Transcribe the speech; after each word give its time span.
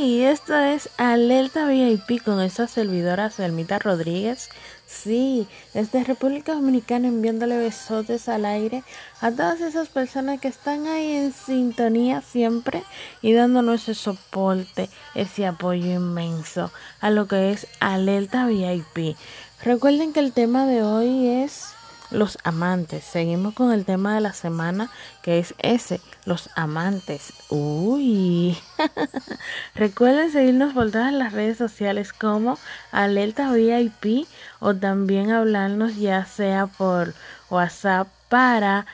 Sí, 0.00 0.24
esto 0.24 0.56
es 0.56 0.88
Alerta 0.96 1.66
VIP 1.66 2.22
con 2.24 2.40
esa 2.40 2.66
servidora 2.66 3.28
Selmita 3.28 3.78
Rodríguez. 3.78 4.48
Sí, 4.86 5.46
desde 5.74 6.04
República 6.04 6.54
Dominicana 6.54 7.08
enviándole 7.08 7.58
besotes 7.58 8.26
al 8.30 8.46
aire 8.46 8.82
a 9.20 9.30
todas 9.30 9.60
esas 9.60 9.88
personas 9.88 10.40
que 10.40 10.48
están 10.48 10.86
ahí 10.86 11.12
en 11.12 11.34
sintonía 11.34 12.22
siempre 12.22 12.82
y 13.20 13.34
dándonos 13.34 13.82
ese 13.82 13.94
soporte, 13.94 14.88
ese 15.14 15.46
apoyo 15.46 15.92
inmenso 15.92 16.72
a 17.02 17.10
lo 17.10 17.28
que 17.28 17.50
es 17.50 17.66
Alerta 17.80 18.46
VIP. 18.46 19.18
Recuerden 19.62 20.14
que 20.14 20.20
el 20.20 20.32
tema 20.32 20.64
de 20.64 20.82
hoy 20.82 21.28
es 21.28 21.74
los 22.10 22.38
amantes. 22.44 23.04
Seguimos 23.04 23.54
con 23.54 23.72
el 23.72 23.84
tema 23.84 24.14
de 24.14 24.20
la 24.20 24.32
semana 24.32 24.90
que 25.22 25.38
es 25.38 25.54
ese, 25.58 26.00
los 26.24 26.50
amantes. 26.56 27.32
Uy. 27.48 28.58
Recuerden 29.74 30.32
seguirnos 30.32 30.74
por 30.74 30.90
todas 30.90 31.12
las 31.12 31.32
redes 31.32 31.58
sociales 31.58 32.12
como 32.12 32.58
Alerta 32.92 33.52
VIP 33.52 34.26
o 34.58 34.74
también 34.74 35.30
hablarnos 35.30 35.96
ya 35.96 36.24
sea 36.24 36.66
por 36.66 37.14
WhatsApp 37.50 38.08
para 38.28 38.86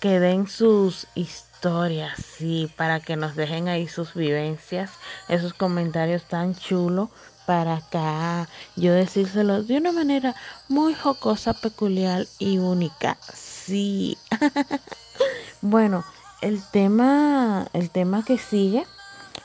que 0.00 0.18
den 0.18 0.48
sus 0.48 1.06
historias, 1.14 2.18
sí, 2.36 2.70
para 2.76 2.98
que 2.98 3.16
nos 3.16 3.36
dejen 3.36 3.68
ahí 3.68 3.86
sus 3.86 4.14
vivencias, 4.14 4.90
esos 5.28 5.54
comentarios 5.54 6.24
tan 6.24 6.56
chulos 6.56 7.08
para 7.46 7.76
acá 7.76 8.48
yo 8.76 8.92
decírselo 8.92 9.62
de 9.62 9.76
una 9.76 9.92
manera 9.92 10.34
muy 10.68 10.94
jocosa, 10.94 11.54
peculiar 11.54 12.26
y 12.38 12.58
única. 12.58 13.18
Sí. 13.34 14.18
bueno, 15.60 16.04
el 16.40 16.62
tema, 16.72 17.68
el 17.72 17.90
tema 17.90 18.24
que 18.24 18.38
sigue, 18.38 18.86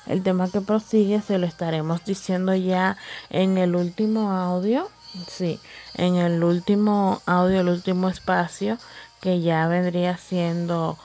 el 0.06 0.24
tema 0.24 0.50
que 0.50 0.62
prosigue 0.62 1.22
se 1.22 1.38
lo 1.38 1.46
estaremos 1.46 2.04
diciendo 2.06 2.56
ya 2.56 2.98
en 3.30 3.58
el 3.58 3.76
último 3.76 4.32
audio. 4.32 4.90
Sí, 5.28 5.60
en 5.96 6.16
el 6.16 6.44
último 6.44 7.22
audio, 7.26 7.62
el 7.62 7.70
último 7.70 8.10
espacio 8.10 8.78
que 9.22 9.42
ya 9.42 9.68
vendría 9.68 10.18
siendo 10.18 10.98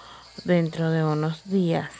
dentro 0.44 0.90
de 0.90 1.04
unos 1.04 1.44
días. 1.44 1.90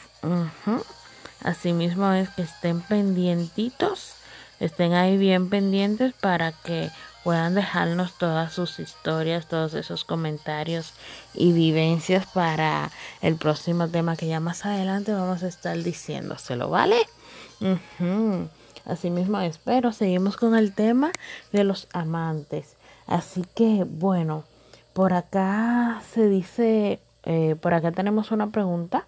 Asimismo 1.41 2.11
es 2.13 2.29
que 2.29 2.43
estén 2.43 2.81
pendientitos 2.81 4.15
estén 4.63 4.93
ahí 4.93 5.17
bien 5.17 5.49
pendientes 5.49 6.13
para 6.13 6.51
que 6.51 6.89
puedan 7.23 7.55
dejarnos 7.55 8.17
todas 8.17 8.53
sus 8.53 8.79
historias, 8.79 9.47
todos 9.47 9.73
esos 9.73 10.03
comentarios 10.03 10.93
y 11.33 11.53
vivencias 11.53 12.25
para 12.25 12.91
el 13.21 13.35
próximo 13.35 13.87
tema 13.87 14.15
que 14.15 14.27
ya 14.27 14.39
más 14.39 14.65
adelante 14.65 15.13
vamos 15.13 15.43
a 15.43 15.47
estar 15.47 15.77
diciéndoselo, 15.77 16.69
¿vale? 16.69 16.97
Así 18.85 19.09
mismo 19.09 19.39
espero. 19.39 19.93
Seguimos 19.93 20.35
con 20.35 20.55
el 20.55 20.73
tema 20.73 21.11
de 21.51 21.63
los 21.63 21.87
amantes. 21.93 22.75
Así 23.07 23.43
que, 23.55 23.85
bueno, 23.87 24.43
por 24.93 25.13
acá 25.13 26.01
se 26.13 26.27
dice, 26.27 26.99
eh, 27.23 27.55
por 27.61 27.73
acá 27.73 27.91
tenemos 27.91 28.31
una 28.31 28.51
pregunta. 28.51 29.07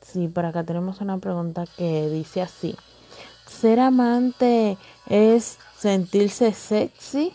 Sí, 0.00 0.28
por 0.28 0.46
acá 0.46 0.62
tenemos 0.62 1.00
una 1.00 1.18
pregunta 1.18 1.64
que 1.76 2.08
dice 2.08 2.42
así. 2.42 2.76
Ser 3.46 3.80
amante 3.80 4.76
es 5.08 5.58
sentirse 5.78 6.52
sexy. 6.52 7.32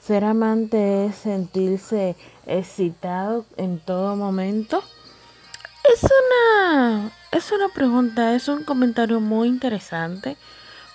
Ser 0.00 0.24
amante 0.24 1.06
es 1.06 1.16
sentirse 1.16 2.16
excitado 2.46 3.44
en 3.56 3.78
todo 3.78 4.16
momento. 4.16 4.82
Es 5.92 6.02
una, 6.02 7.12
es 7.32 7.52
una 7.52 7.68
pregunta, 7.68 8.34
es 8.34 8.48
un 8.48 8.64
comentario 8.64 9.20
muy 9.20 9.48
interesante. 9.48 10.36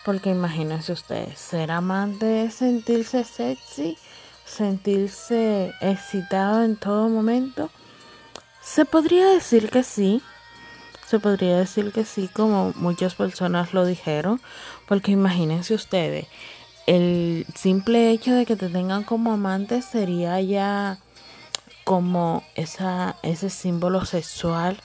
Porque 0.05 0.29
imagínense 0.29 0.93
ustedes, 0.93 1.37
ser 1.37 1.69
amante 1.69 2.45
es 2.45 2.55
sentirse 2.55 3.25
sexy, 3.25 3.97
sentirse 4.45 5.73
excitado 5.81 6.63
en 6.63 6.77
todo 6.77 7.09
momento. 7.09 7.69
Se 8.61 8.85
podría 8.85 9.27
decir 9.27 9.69
que 9.69 9.83
sí, 9.83 10.21
se 11.07 11.19
podría 11.19 11.57
decir 11.57 11.93
que 11.93 12.03
sí, 12.03 12.27
como 12.27 12.73
muchas 12.75 13.15
personas 13.15 13.73
lo 13.73 13.85
dijeron, 13.85 14.41
porque 14.87 15.11
imagínense 15.11 15.73
ustedes, 15.73 16.27
el 16.85 17.45
simple 17.55 18.11
hecho 18.11 18.33
de 18.33 18.45
que 18.45 18.57
te 18.57 18.67
tengan 18.67 19.03
como 19.03 19.31
amante 19.31 19.81
sería 19.81 20.41
ya 20.41 20.99
como 21.85 22.43
esa, 22.55 23.15
ese 23.23 23.49
símbolo 23.49 24.03
sexual, 24.03 24.81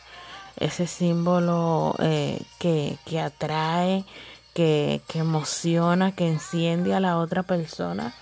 ese 0.59 0.87
símbolo 0.87 1.97
eh, 1.99 2.41
que, 2.61 2.99
que, 3.05 3.21
atrae, 3.21 4.05
que, 4.55 5.01
que 5.09 5.19
emociona, 5.19 6.13
que 6.13 6.29
enciende 6.29 6.95
a 6.95 7.01
la 7.01 7.19
otra 7.19 7.43
persona. 7.43 8.15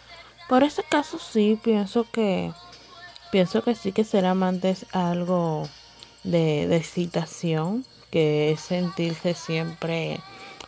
Por 0.48 0.62
ese 0.62 0.82
caso 0.82 1.18
sí, 1.18 1.60
pienso 1.62 2.06
que 2.10 2.52
pienso 3.30 3.62
que 3.62 3.74
sí 3.74 3.92
que 3.92 4.04
ser 4.04 4.24
amante 4.24 4.70
es 4.70 4.86
algo 4.92 5.68
de, 6.24 6.76
excitación, 6.76 7.84
que 8.10 8.52
es 8.52 8.60
sentirse 8.60 9.34
siempre 9.34 10.20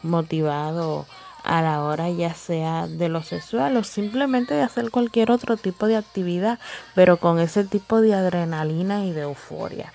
motivado 0.02 1.06
a 1.44 1.60
la 1.60 1.82
hora 1.82 2.08
ya 2.10 2.34
sea 2.34 2.86
de 2.86 3.08
lo 3.08 3.22
sexual 3.22 3.76
o 3.76 3.82
simplemente 3.82 4.54
de 4.54 4.62
hacer 4.62 4.90
cualquier 4.90 5.30
otro 5.30 5.56
tipo 5.56 5.86
de 5.86 5.96
actividad, 5.96 6.58
pero 6.94 7.16
con 7.16 7.40
ese 7.40 7.64
tipo 7.64 8.00
de 8.00 8.14
adrenalina 8.14 9.04
y 9.04 9.12
de 9.12 9.22
euforia. 9.22 9.92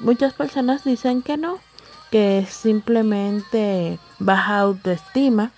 Muchas 0.00 0.34
personas 0.34 0.82
dicen 0.82 1.22
que 1.22 1.36
no, 1.36 1.60
que 2.10 2.40
es 2.40 2.50
simplemente 2.50 3.98
baja 4.18 4.58
autoestima. 4.58 5.52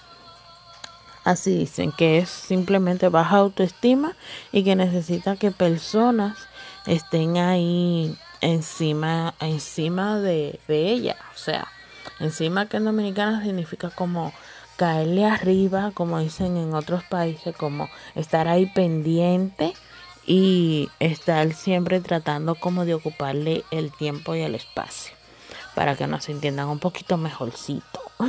Así 1.24 1.56
dicen 1.56 1.90
que 1.90 2.18
es 2.18 2.28
simplemente 2.28 3.08
baja 3.08 3.38
autoestima 3.38 4.12
y 4.52 4.62
que 4.62 4.76
necesita 4.76 5.36
que 5.36 5.50
personas 5.50 6.36
estén 6.86 7.38
ahí 7.38 8.14
encima, 8.44 9.34
encima 9.40 10.20
de, 10.20 10.60
de 10.68 10.90
ella. 10.90 11.16
O 11.34 11.38
sea, 11.38 11.66
encima 12.20 12.68
que 12.68 12.76
en 12.76 12.84
Dominicana 12.84 13.42
significa 13.42 13.90
como 13.90 14.32
caerle 14.76 15.24
arriba, 15.24 15.92
como 15.94 16.18
dicen 16.18 16.56
en 16.56 16.74
otros 16.74 17.02
países, 17.04 17.56
como 17.56 17.88
estar 18.14 18.46
ahí 18.48 18.66
pendiente 18.66 19.72
y 20.26 20.88
estar 21.00 21.52
siempre 21.52 22.00
tratando 22.00 22.54
como 22.54 22.84
de 22.84 22.94
ocuparle 22.94 23.64
el 23.70 23.90
tiempo 23.92 24.34
y 24.34 24.42
el 24.42 24.54
espacio 24.54 25.14
para 25.74 25.96
que 25.96 26.06
nos 26.06 26.28
entiendan 26.28 26.68
un 26.68 26.78
poquito 26.78 27.16
mejorcito. 27.16 28.00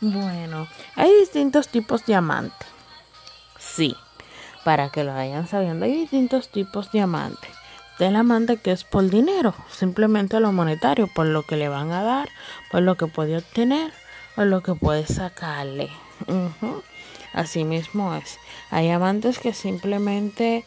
bueno, 0.00 0.68
hay 0.94 1.10
distintos 1.20 1.68
tipos 1.68 2.04
de 2.04 2.14
amantes. 2.14 2.68
Sí, 3.58 3.96
para 4.62 4.90
que 4.90 5.04
lo 5.04 5.14
vayan 5.14 5.48
sabiendo, 5.48 5.86
hay 5.86 5.94
distintos 5.94 6.48
tipos 6.50 6.92
de 6.92 7.00
amantes 7.00 7.55
del 7.98 8.16
amante 8.16 8.58
que 8.58 8.72
es 8.72 8.84
por 8.84 9.08
dinero, 9.08 9.54
simplemente 9.70 10.40
lo 10.40 10.52
monetario, 10.52 11.08
por 11.14 11.26
lo 11.26 11.42
que 11.42 11.56
le 11.56 11.68
van 11.68 11.92
a 11.92 12.02
dar, 12.02 12.28
por 12.70 12.82
lo 12.82 12.96
que 12.96 13.06
puede 13.06 13.36
obtener, 13.36 13.92
o 14.36 14.44
lo 14.44 14.62
que 14.62 14.74
puede 14.74 15.06
sacarle. 15.06 15.88
Así 17.32 17.64
mismo 17.64 18.14
es. 18.14 18.38
Hay 18.70 18.90
amantes 18.90 19.38
que 19.38 19.52
simplemente 19.52 20.64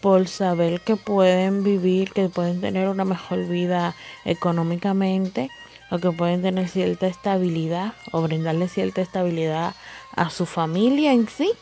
por 0.00 0.28
saber 0.28 0.80
que 0.80 0.96
pueden 0.96 1.64
vivir, 1.64 2.12
que 2.12 2.28
pueden 2.28 2.60
tener 2.60 2.88
una 2.88 3.04
mejor 3.04 3.46
vida 3.46 3.94
económicamente, 4.24 5.50
o 5.90 5.98
que 5.98 6.10
pueden 6.10 6.42
tener 6.42 6.68
cierta 6.68 7.06
estabilidad 7.06 7.94
o 8.12 8.22
brindarle 8.22 8.68
cierta 8.68 9.02
estabilidad 9.02 9.74
a 10.14 10.30
su 10.30 10.46
familia 10.46 11.12
en 11.12 11.28
sí, 11.28 11.52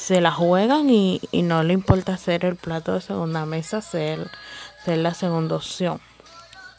se 0.00 0.22
la 0.22 0.32
juegan 0.32 0.88
y, 0.88 1.20
no 1.30 1.62
le 1.62 1.74
importa 1.74 2.16
ser 2.16 2.46
el 2.46 2.56
plato 2.56 2.94
de 2.94 3.02
segunda 3.02 3.44
mesa, 3.44 3.82
ser, 3.82 4.30
ser 4.82 4.96
la 4.98 5.12
segunda 5.12 5.56
opción. 5.56 6.00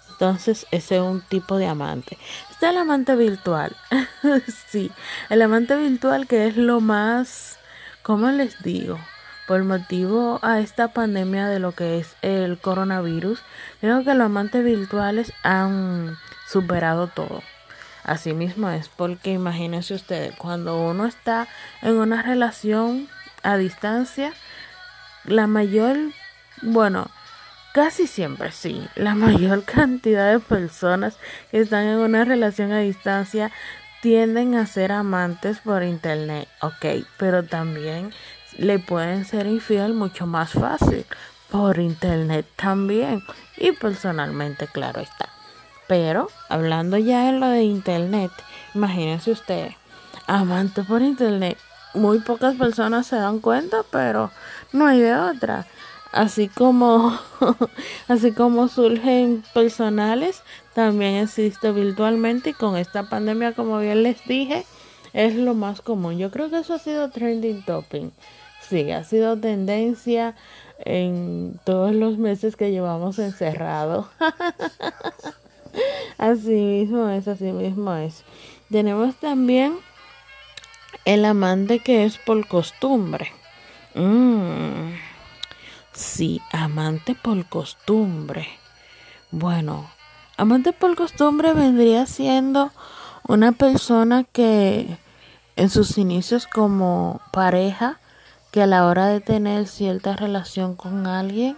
Entonces, 0.09 0.65
ese 0.71 0.95
es 0.95 1.01
un 1.01 1.21
tipo 1.21 1.57
de 1.57 1.67
amante. 1.67 2.17
Está 2.49 2.71
el 2.71 2.77
amante 2.77 3.15
virtual. 3.15 3.75
sí, 4.69 4.91
el 5.29 5.43
amante 5.43 5.75
virtual 5.75 6.25
que 6.25 6.47
es 6.47 6.57
lo 6.57 6.81
más, 6.81 7.59
¿cómo 8.01 8.27
les 8.31 8.61
digo? 8.63 8.97
Por 9.47 9.63
motivo 9.65 10.39
a 10.41 10.59
esta 10.59 10.87
pandemia 10.87 11.47
de 11.47 11.59
lo 11.59 11.73
que 11.73 11.99
es 11.99 12.15
el 12.23 12.57
coronavirus, 12.57 13.39
creo 13.81 14.03
que 14.03 14.15
los 14.15 14.25
amantes 14.25 14.63
virtuales 14.65 15.31
han 15.43 16.17
superado 16.47 17.05
todo. 17.05 17.43
Así 18.03 18.33
mismo 18.33 18.69
es 18.69 18.89
porque 18.89 19.31
imagínense 19.31 19.93
ustedes, 19.93 20.35
cuando 20.35 20.79
uno 20.79 21.05
está 21.05 21.47
en 21.81 21.95
una 21.95 22.21
relación 22.21 23.07
a 23.43 23.57
distancia, 23.57 24.33
la 25.25 25.47
mayor, 25.47 25.97
bueno, 26.61 27.09
casi 27.73 28.07
siempre 28.07 28.51
sí, 28.51 28.87
la 28.95 29.15
mayor 29.15 29.63
cantidad 29.63 30.31
de 30.31 30.39
personas 30.39 31.17
que 31.51 31.59
están 31.59 31.85
en 31.85 31.99
una 31.99 32.25
relación 32.25 32.71
a 32.71 32.79
distancia 32.79 33.51
tienden 34.01 34.55
a 34.55 34.65
ser 34.65 34.91
amantes 34.91 35.59
por 35.59 35.83
internet, 35.83 36.47
ok, 36.61 37.05
pero 37.17 37.43
también 37.43 38.11
le 38.57 38.79
pueden 38.79 39.25
ser 39.25 39.45
infiel 39.45 39.93
mucho 39.93 40.25
más 40.25 40.53
fácil 40.53 41.05
por 41.51 41.79
internet 41.79 42.45
también 42.55 43.21
y 43.57 43.71
personalmente, 43.73 44.67
claro 44.67 45.01
está. 45.01 45.30
Pero 45.91 46.29
hablando 46.47 46.97
ya 46.97 47.27
en 47.27 47.41
lo 47.41 47.49
de 47.49 47.63
internet, 47.63 48.31
imagínense 48.73 49.29
ustedes, 49.29 49.75
amante 50.25 50.85
por 50.85 51.01
internet. 51.01 51.57
Muy 51.93 52.19
pocas 52.21 52.55
personas 52.55 53.07
se 53.07 53.17
dan 53.17 53.39
cuenta, 53.39 53.83
pero 53.91 54.31
no 54.71 54.87
hay 54.87 55.01
de 55.01 55.13
otra. 55.13 55.67
Así 56.13 56.47
como, 56.47 57.19
así 58.07 58.31
como 58.31 58.69
surgen 58.69 59.43
personales, 59.53 60.43
también 60.73 61.15
existe 61.15 61.73
virtualmente 61.73 62.51
y 62.51 62.53
con 62.53 62.77
esta 62.77 63.09
pandemia, 63.09 63.51
como 63.51 63.77
bien 63.79 64.03
les 64.03 64.25
dije, 64.25 64.65
es 65.11 65.35
lo 65.35 65.55
más 65.55 65.81
común. 65.81 66.17
Yo 66.17 66.31
creo 66.31 66.49
que 66.49 66.59
eso 66.59 66.75
ha 66.75 66.79
sido 66.79 67.09
trending 67.09 67.65
topping. 67.65 68.13
Sí, 68.61 68.91
ha 68.91 69.03
sido 69.03 69.37
tendencia 69.37 70.35
en 70.85 71.59
todos 71.65 71.93
los 71.93 72.17
meses 72.17 72.55
que 72.55 72.71
llevamos 72.71 73.19
encerrado. 73.19 74.07
así 76.17 76.51
mismo 76.51 77.09
es, 77.09 77.27
así 77.27 77.51
mismo 77.51 77.93
es. 77.93 78.23
Tenemos 78.69 79.15
también 79.15 79.77
el 81.05 81.25
amante 81.25 81.79
que 81.79 82.05
es 82.05 82.17
por 82.17 82.47
costumbre. 82.47 83.31
Mm. 83.95 84.93
Sí, 85.93 86.41
amante 86.51 87.15
por 87.15 87.45
costumbre. 87.45 88.47
Bueno, 89.29 89.89
amante 90.37 90.73
por 90.73 90.95
costumbre 90.95 91.53
vendría 91.53 92.05
siendo 92.05 92.71
una 93.27 93.51
persona 93.51 94.23
que 94.23 94.97
en 95.55 95.69
sus 95.69 95.97
inicios 95.97 96.47
como 96.47 97.21
pareja, 97.31 97.99
que 98.51 98.61
a 98.61 98.67
la 98.67 98.85
hora 98.85 99.07
de 99.07 99.21
tener 99.21 99.67
cierta 99.67 100.15
relación 100.15 100.75
con 100.75 101.07
alguien, 101.07 101.57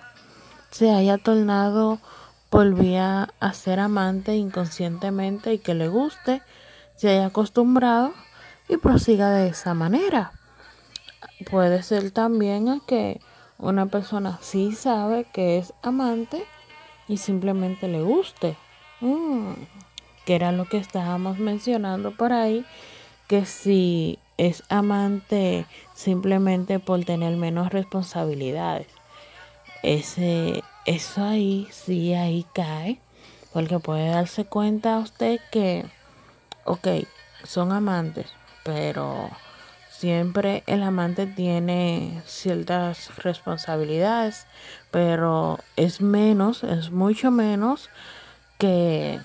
se 0.71 0.91
haya 0.91 1.17
tornado 1.17 1.99
por 2.53 2.75
vía 2.75 3.33
a 3.39 3.53
ser 3.53 3.79
amante 3.79 4.35
inconscientemente 4.35 5.55
y 5.55 5.57
que 5.57 5.73
le 5.73 5.87
guste, 5.87 6.43
se 6.95 7.09
haya 7.09 7.25
acostumbrado 7.25 8.13
y 8.69 8.77
prosiga 8.77 9.31
de 9.31 9.47
esa 9.47 9.73
manera. 9.73 10.33
Puede 11.49 11.81
ser 11.81 12.11
también 12.11 12.79
que 12.81 13.19
una 13.57 13.87
persona 13.87 14.37
sí 14.43 14.73
sabe 14.73 15.25
que 15.33 15.57
es 15.57 15.73
amante 15.81 16.45
y 17.07 17.17
simplemente 17.17 17.87
le 17.87 18.03
guste. 18.03 18.55
Mm, 19.01 19.53
que 20.23 20.35
era 20.35 20.51
lo 20.51 20.65
que 20.65 20.77
estábamos 20.77 21.39
mencionando 21.39 22.15
por 22.15 22.33
ahí, 22.33 22.67
que 23.27 23.47
si 23.47 24.19
es 24.37 24.61
amante 24.69 25.65
simplemente 25.95 26.77
por 26.77 27.03
tener 27.03 27.35
menos 27.35 27.71
responsabilidades. 27.71 28.85
Ese, 29.81 30.63
eso 30.85 31.23
ahí 31.23 31.67
sí 31.71 32.13
ahí 32.13 32.45
cae, 32.53 32.99
porque 33.53 33.79
puede 33.79 34.09
darse 34.09 34.45
cuenta 34.45 34.99
usted 34.99 35.39
que, 35.51 35.85
ok, 36.65 36.87
son 37.43 37.71
amantes, 37.71 38.33
pero 38.63 39.29
siempre 39.89 40.63
el 40.67 40.83
amante 40.83 41.27
tiene 41.27 42.21
ciertas 42.25 43.15
responsabilidades, 43.17 44.47
pero 44.91 45.59
es 45.77 46.01
menos, 46.01 46.63
es 46.63 46.91
mucho 46.91 47.31
menos 47.31 47.89
que, 48.57 49.19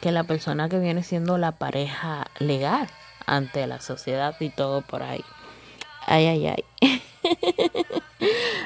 que 0.00 0.12
la 0.12 0.24
persona 0.24 0.68
que 0.68 0.78
viene 0.78 1.02
siendo 1.02 1.38
la 1.38 1.52
pareja 1.52 2.26
legal 2.38 2.88
ante 3.26 3.66
la 3.66 3.80
sociedad 3.80 4.34
y 4.40 4.50
todo 4.50 4.82
por 4.82 5.02
ahí. 5.02 5.24
Ay, 6.06 6.26
ay, 6.26 6.46
ay. 6.48 6.64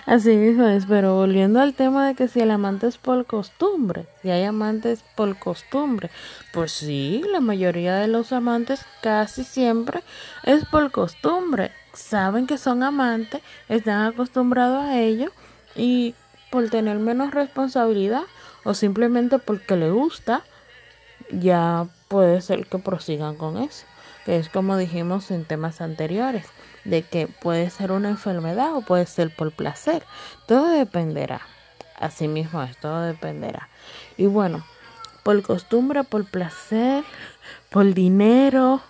Así 0.06 0.36
mismo 0.36 0.66
es, 0.66 0.84
pero 0.84 1.14
volviendo 1.14 1.60
al 1.60 1.72
tema 1.72 2.06
de 2.06 2.14
que 2.14 2.28
si 2.28 2.40
el 2.40 2.50
amante 2.50 2.86
es 2.86 2.98
por 2.98 3.24
costumbre, 3.24 4.04
si 4.20 4.30
hay 4.30 4.44
amantes 4.44 5.02
por 5.16 5.38
costumbre, 5.38 6.10
pues 6.52 6.72
sí, 6.72 7.22
la 7.32 7.40
mayoría 7.40 7.94
de 7.96 8.08
los 8.08 8.32
amantes 8.32 8.84
casi 9.02 9.44
siempre 9.44 10.02
es 10.42 10.66
por 10.66 10.90
costumbre. 10.90 11.72
Saben 11.94 12.46
que 12.46 12.58
son 12.58 12.82
amantes, 12.82 13.40
están 13.70 14.02
acostumbrados 14.06 14.84
a 14.84 15.00
ello 15.00 15.30
y 15.74 16.14
por 16.50 16.68
tener 16.68 16.98
menos 16.98 17.32
responsabilidad 17.32 18.24
o 18.62 18.74
simplemente 18.74 19.38
porque 19.38 19.74
le 19.74 19.90
gusta, 19.90 20.42
ya 21.30 21.86
puede 22.08 22.42
ser 22.42 22.66
que 22.66 22.78
prosigan 22.78 23.36
con 23.36 23.56
eso, 23.56 23.86
que 24.26 24.36
es 24.36 24.50
como 24.50 24.76
dijimos 24.76 25.30
en 25.30 25.46
temas 25.46 25.80
anteriores 25.80 26.44
de 26.84 27.02
que 27.02 27.26
puede 27.26 27.70
ser 27.70 27.92
una 27.92 28.10
enfermedad 28.10 28.74
o 28.74 28.82
puede 28.82 29.06
ser 29.06 29.34
por 29.34 29.52
placer. 29.52 30.04
Todo 30.46 30.68
dependerá. 30.68 31.40
Así 31.98 32.28
mismo 32.28 32.62
es, 32.62 32.76
todo 32.78 33.02
dependerá. 33.02 33.68
Y 34.16 34.26
bueno, 34.26 34.64
por 35.22 35.40
costumbre, 35.42 36.04
por 36.04 36.24
placer, 36.26 37.04
por 37.70 37.94
dinero, 37.94 38.80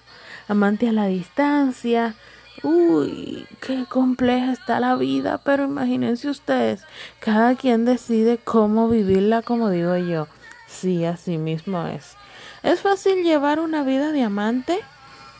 amante 0.49 0.88
a 0.88 0.93
la 0.93 1.06
distancia. 1.06 2.14
Uy, 2.62 3.46
qué 3.61 3.85
compleja 3.88 4.52
está 4.52 4.81
la 4.81 4.96
vida, 4.96 5.38
pero 5.44 5.64
imagínense 5.64 6.29
ustedes, 6.29 6.82
cada 7.20 7.56
quien 7.56 7.85
decide 7.85 8.38
cómo 8.38 8.88
vivirla, 8.88 9.43
como 9.43 9.70
digo 9.70 9.96
yo. 9.96 10.29
Sí, 10.67 11.05
así 11.05 11.38
mismo 11.38 11.87
es. 11.87 12.17
¿Es 12.62 12.81
fácil 12.81 13.23
llevar 13.23 13.61
una 13.61 13.85
vida 13.85 14.12
de 14.12 14.23
amante? 14.23 14.81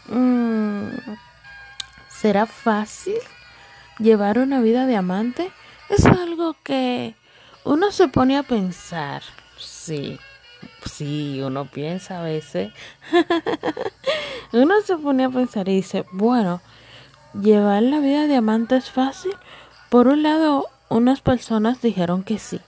Mm, 0.08 0.88
¿Será 2.14 2.46
fácil 2.46 3.19
llevar 3.99 4.38
una 4.38 4.61
vida 4.61 4.87
de 4.87 4.96
amante? 4.96 5.50
Es 5.88 6.06
algo 6.06 6.55
que 6.62 7.14
uno 7.64 7.90
se 7.90 8.08
pone 8.08 8.38
a 8.38 8.43
pensar. 8.43 9.22
Sí, 9.58 10.19
sí, 10.87 11.40
uno 11.43 11.66
piensa 11.66 12.20
a 12.20 12.22
veces. 12.22 12.72
uno 14.52 14.81
se 14.82 14.96
pone 14.96 15.25
a 15.25 15.31
pensar 15.31 15.69
y 15.69 15.76
dice, 15.76 16.05
bueno, 16.12 16.62
llevar 17.38 17.82
la 17.82 17.99
vida 17.99 18.26
de 18.26 18.37
amante 18.37 18.76
es 18.76 18.90
fácil. 18.90 19.34
Por 19.90 20.06
un 20.08 20.22
lado, 20.22 20.69
unas 20.88 21.20
personas 21.20 21.82
dijeron 21.82 22.22
que 22.22 22.38
sí. 22.38 22.61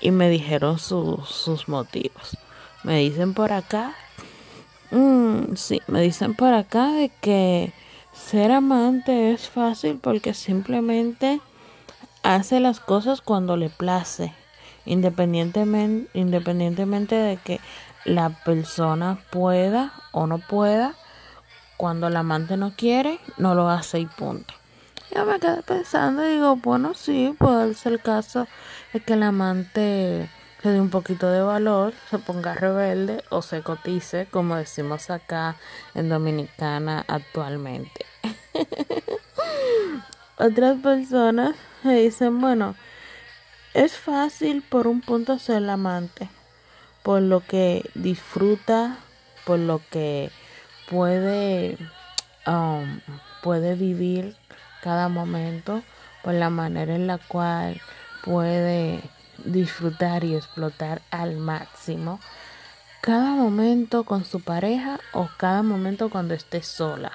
Y 0.00 0.10
me 0.10 0.28
dijeron 0.28 0.78
sus 0.78 1.68
motivos. 1.68 2.36
Me 2.82 2.98
dicen 2.98 3.32
por 3.32 3.52
acá. 3.52 3.94
Mm, 4.90 5.54
sí, 5.54 5.80
me 5.86 6.00
dicen 6.02 6.34
por 6.34 6.52
acá 6.52 6.88
de 6.88 7.10
que 7.20 7.72
ser 8.16 8.50
amante 8.50 9.32
es 9.32 9.48
fácil 9.48 10.00
porque 10.02 10.34
simplemente 10.34 11.40
hace 12.22 12.60
las 12.60 12.80
cosas 12.80 13.20
cuando 13.20 13.56
le 13.56 13.70
place, 13.70 14.34
independientemente, 14.84 17.14
de 17.14 17.36
que 17.36 17.60
la 18.04 18.30
persona 18.30 19.18
pueda 19.30 19.92
o 20.12 20.26
no 20.26 20.38
pueda. 20.38 20.94
Cuando 21.76 22.08
el 22.08 22.16
amante 22.16 22.56
no 22.56 22.72
quiere, 22.74 23.20
no 23.36 23.54
lo 23.54 23.68
hace 23.68 24.00
y 24.00 24.06
punto. 24.06 24.54
Yo 25.14 25.26
me 25.26 25.38
quedé 25.38 25.62
pensando 25.62 26.26
y 26.26 26.32
digo, 26.32 26.56
bueno, 26.56 26.94
sí, 26.94 27.34
puede 27.38 27.74
ser 27.74 27.92
el 27.92 28.00
caso 28.00 28.48
de 28.92 29.00
que 29.00 29.12
el 29.12 29.22
amante 29.22 30.28
se 30.62 30.70
dé 30.70 30.80
un 30.80 30.90
poquito 30.90 31.30
de 31.30 31.42
valor, 31.42 31.92
se 32.10 32.18
ponga 32.18 32.54
rebelde 32.54 33.22
o 33.30 33.42
se 33.42 33.62
cotice, 33.62 34.26
como 34.30 34.56
decimos 34.56 35.10
acá 35.10 35.56
en 35.94 36.08
Dominicana 36.08 37.04
actualmente. 37.06 38.06
Otras 40.38 40.78
personas 40.80 41.56
me 41.82 42.00
dicen, 42.00 42.40
bueno, 42.40 42.74
es 43.74 43.96
fácil 43.96 44.62
por 44.62 44.86
un 44.86 45.00
punto 45.00 45.38
ser 45.38 45.58
el 45.58 45.70
amante, 45.70 46.28
por 47.02 47.22
lo 47.22 47.40
que 47.40 47.88
disfruta, 47.94 48.98
por 49.44 49.58
lo 49.58 49.80
que 49.90 50.30
puede, 50.90 51.78
um, 52.46 53.00
puede 53.42 53.74
vivir 53.74 54.36
cada 54.82 55.08
momento, 55.08 55.82
por 56.22 56.34
la 56.34 56.50
manera 56.50 56.94
en 56.94 57.06
la 57.06 57.18
cual 57.18 57.80
puede 58.24 59.02
disfrutar 59.44 60.24
y 60.24 60.34
explotar 60.34 61.02
al 61.10 61.36
máximo 61.36 62.20
cada 63.00 63.30
momento 63.30 64.04
con 64.04 64.24
su 64.24 64.40
pareja 64.40 64.98
o 65.12 65.28
cada 65.36 65.62
momento 65.62 66.10
cuando 66.10 66.34
esté 66.34 66.62
sola. 66.62 67.12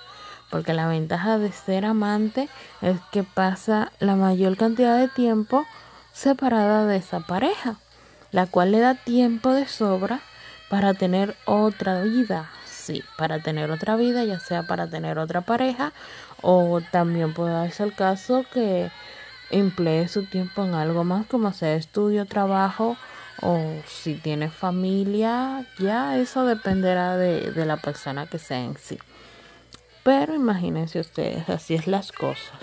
Porque 0.50 0.74
la 0.74 0.88
ventaja 0.88 1.38
de 1.38 1.52
ser 1.52 1.86
amante 1.86 2.50
es 2.82 3.00
que 3.12 3.24
pasa 3.24 3.92
la 4.00 4.16
mayor 4.16 4.58
cantidad 4.58 4.98
de 4.98 5.08
tiempo 5.08 5.66
separada 6.14 6.86
de 6.86 6.98
esa 6.98 7.22
pareja, 7.22 7.76
la 8.32 8.46
cual 8.48 8.72
le 8.72 8.80
da 8.80 8.96
tiempo 8.96 9.54
de 9.54 9.68
sobra 9.68 10.22
para 10.70 10.94
tener 10.94 11.36
otra 11.46 12.02
vida. 12.04 12.50
Sí, 12.66 13.04
para 13.18 13.40
tener 13.40 13.70
otra 13.72 13.96
vida, 13.96 14.24
ya 14.24 14.40
sea 14.40 14.64
para 14.64 14.90
tener 14.90 15.20
otra 15.20 15.42
pareja 15.42 15.94
o 16.42 16.82
también 16.92 17.34
puede 17.34 17.54
darse 17.54 17.84
el 17.84 17.94
caso 17.94 18.46
que 18.54 18.90
emplee 19.52 20.08
su 20.08 20.26
tiempo 20.26 20.64
en 20.64 20.74
algo 20.74 21.04
más 21.04 21.26
como 21.28 21.54
sea 21.54 21.76
estudio, 21.76 22.26
trabajo 22.26 22.98
o 23.42 23.60
si 23.88 24.16
tiene 24.16 24.50
familia, 24.50 25.66
ya 25.80 26.18
eso 26.18 26.46
dependerá 26.46 27.18
de, 27.18 27.52
de 27.52 27.66
la 27.66 27.78
persona 27.78 28.28
que 28.28 28.40
sea 28.40 28.60
en 28.60 28.78
sí. 28.78 29.00
Pero 30.04 30.34
imagínense 30.34 31.00
ustedes, 31.00 31.48
así 31.50 31.76
es 31.76 31.88
las 31.88 32.12
cosas. 32.12 32.60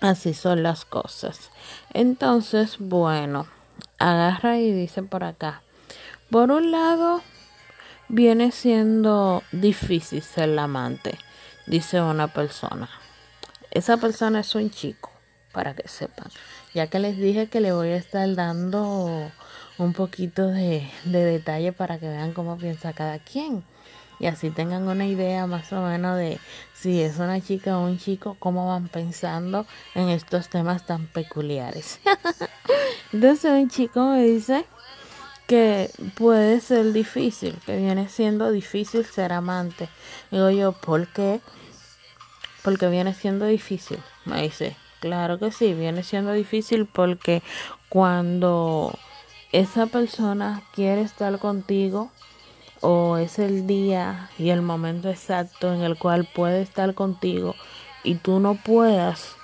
Así 0.00 0.34
son 0.34 0.62
las 0.62 0.84
cosas. 0.84 1.50
Entonces, 1.92 2.76
bueno, 2.78 3.46
agarra 3.98 4.58
y 4.58 4.72
dice 4.72 5.02
por 5.02 5.24
acá. 5.24 5.62
Por 6.30 6.50
un 6.50 6.70
lado, 6.70 7.22
viene 8.08 8.52
siendo 8.52 9.42
difícil 9.52 10.22
ser 10.22 10.48
la 10.50 10.64
amante, 10.64 11.18
dice 11.66 12.00
una 12.00 12.28
persona. 12.28 12.88
Esa 13.70 13.96
persona 13.96 14.40
es 14.40 14.54
un 14.54 14.70
chico, 14.70 15.10
para 15.54 15.74
que 15.74 15.88
sepan. 15.88 16.28
Ya 16.74 16.88
que 16.88 16.98
les 16.98 17.16
dije 17.16 17.46
que 17.46 17.60
le 17.60 17.72
voy 17.72 17.88
a 17.88 17.96
estar 17.96 18.34
dando 18.34 19.30
un 19.78 19.92
poquito 19.94 20.48
de, 20.48 20.86
de 21.04 21.24
detalle 21.24 21.72
para 21.72 21.98
que 21.98 22.08
vean 22.08 22.32
cómo 22.32 22.58
piensa 22.58 22.92
cada 22.92 23.18
quien. 23.18 23.64
Y 24.20 24.26
así 24.26 24.50
tengan 24.50 24.86
una 24.86 25.06
idea 25.06 25.46
más 25.46 25.72
o 25.72 25.80
menos 25.82 26.16
de 26.18 26.38
si 26.74 27.00
es 27.00 27.18
una 27.18 27.40
chica 27.40 27.78
o 27.78 27.84
un 27.84 27.98
chico, 27.98 28.36
cómo 28.38 28.68
van 28.68 28.88
pensando 28.88 29.66
en 29.94 30.08
estos 30.08 30.48
temas 30.48 30.86
tan 30.86 31.06
peculiares. 31.06 32.00
Entonces 33.12 33.50
un 33.50 33.70
chico 33.70 34.10
me 34.10 34.22
dice 34.22 34.66
que 35.46 35.90
puede 36.14 36.60
ser 36.60 36.92
difícil, 36.92 37.58
que 37.66 37.76
viene 37.76 38.08
siendo 38.08 38.50
difícil 38.50 39.04
ser 39.04 39.32
amante. 39.32 39.88
Digo 40.30 40.50
yo, 40.50 40.72
¿por 40.72 41.06
qué? 41.08 41.40
Porque 42.62 42.88
viene 42.88 43.14
siendo 43.14 43.46
difícil. 43.46 43.98
Me 44.24 44.42
dice, 44.42 44.76
claro 45.04 45.38
que 45.38 45.52
sí, 45.52 45.74
viene 45.74 46.02
siendo 46.02 46.32
difícil 46.32 46.86
porque 46.86 47.42
cuando 47.90 48.90
esa 49.52 49.84
persona 49.84 50.62
quiere 50.74 51.02
estar 51.02 51.38
contigo 51.38 52.10
o 52.80 53.18
es 53.18 53.38
el 53.38 53.66
día 53.66 54.30
y 54.38 54.48
el 54.48 54.62
momento 54.62 55.10
exacto 55.10 55.74
en 55.74 55.82
el 55.82 55.98
cual 55.98 56.26
puede 56.34 56.62
estar 56.62 56.94
contigo 56.94 57.54
y 58.02 58.14
tú 58.14 58.40
no 58.40 58.54
puedas, 58.54 59.36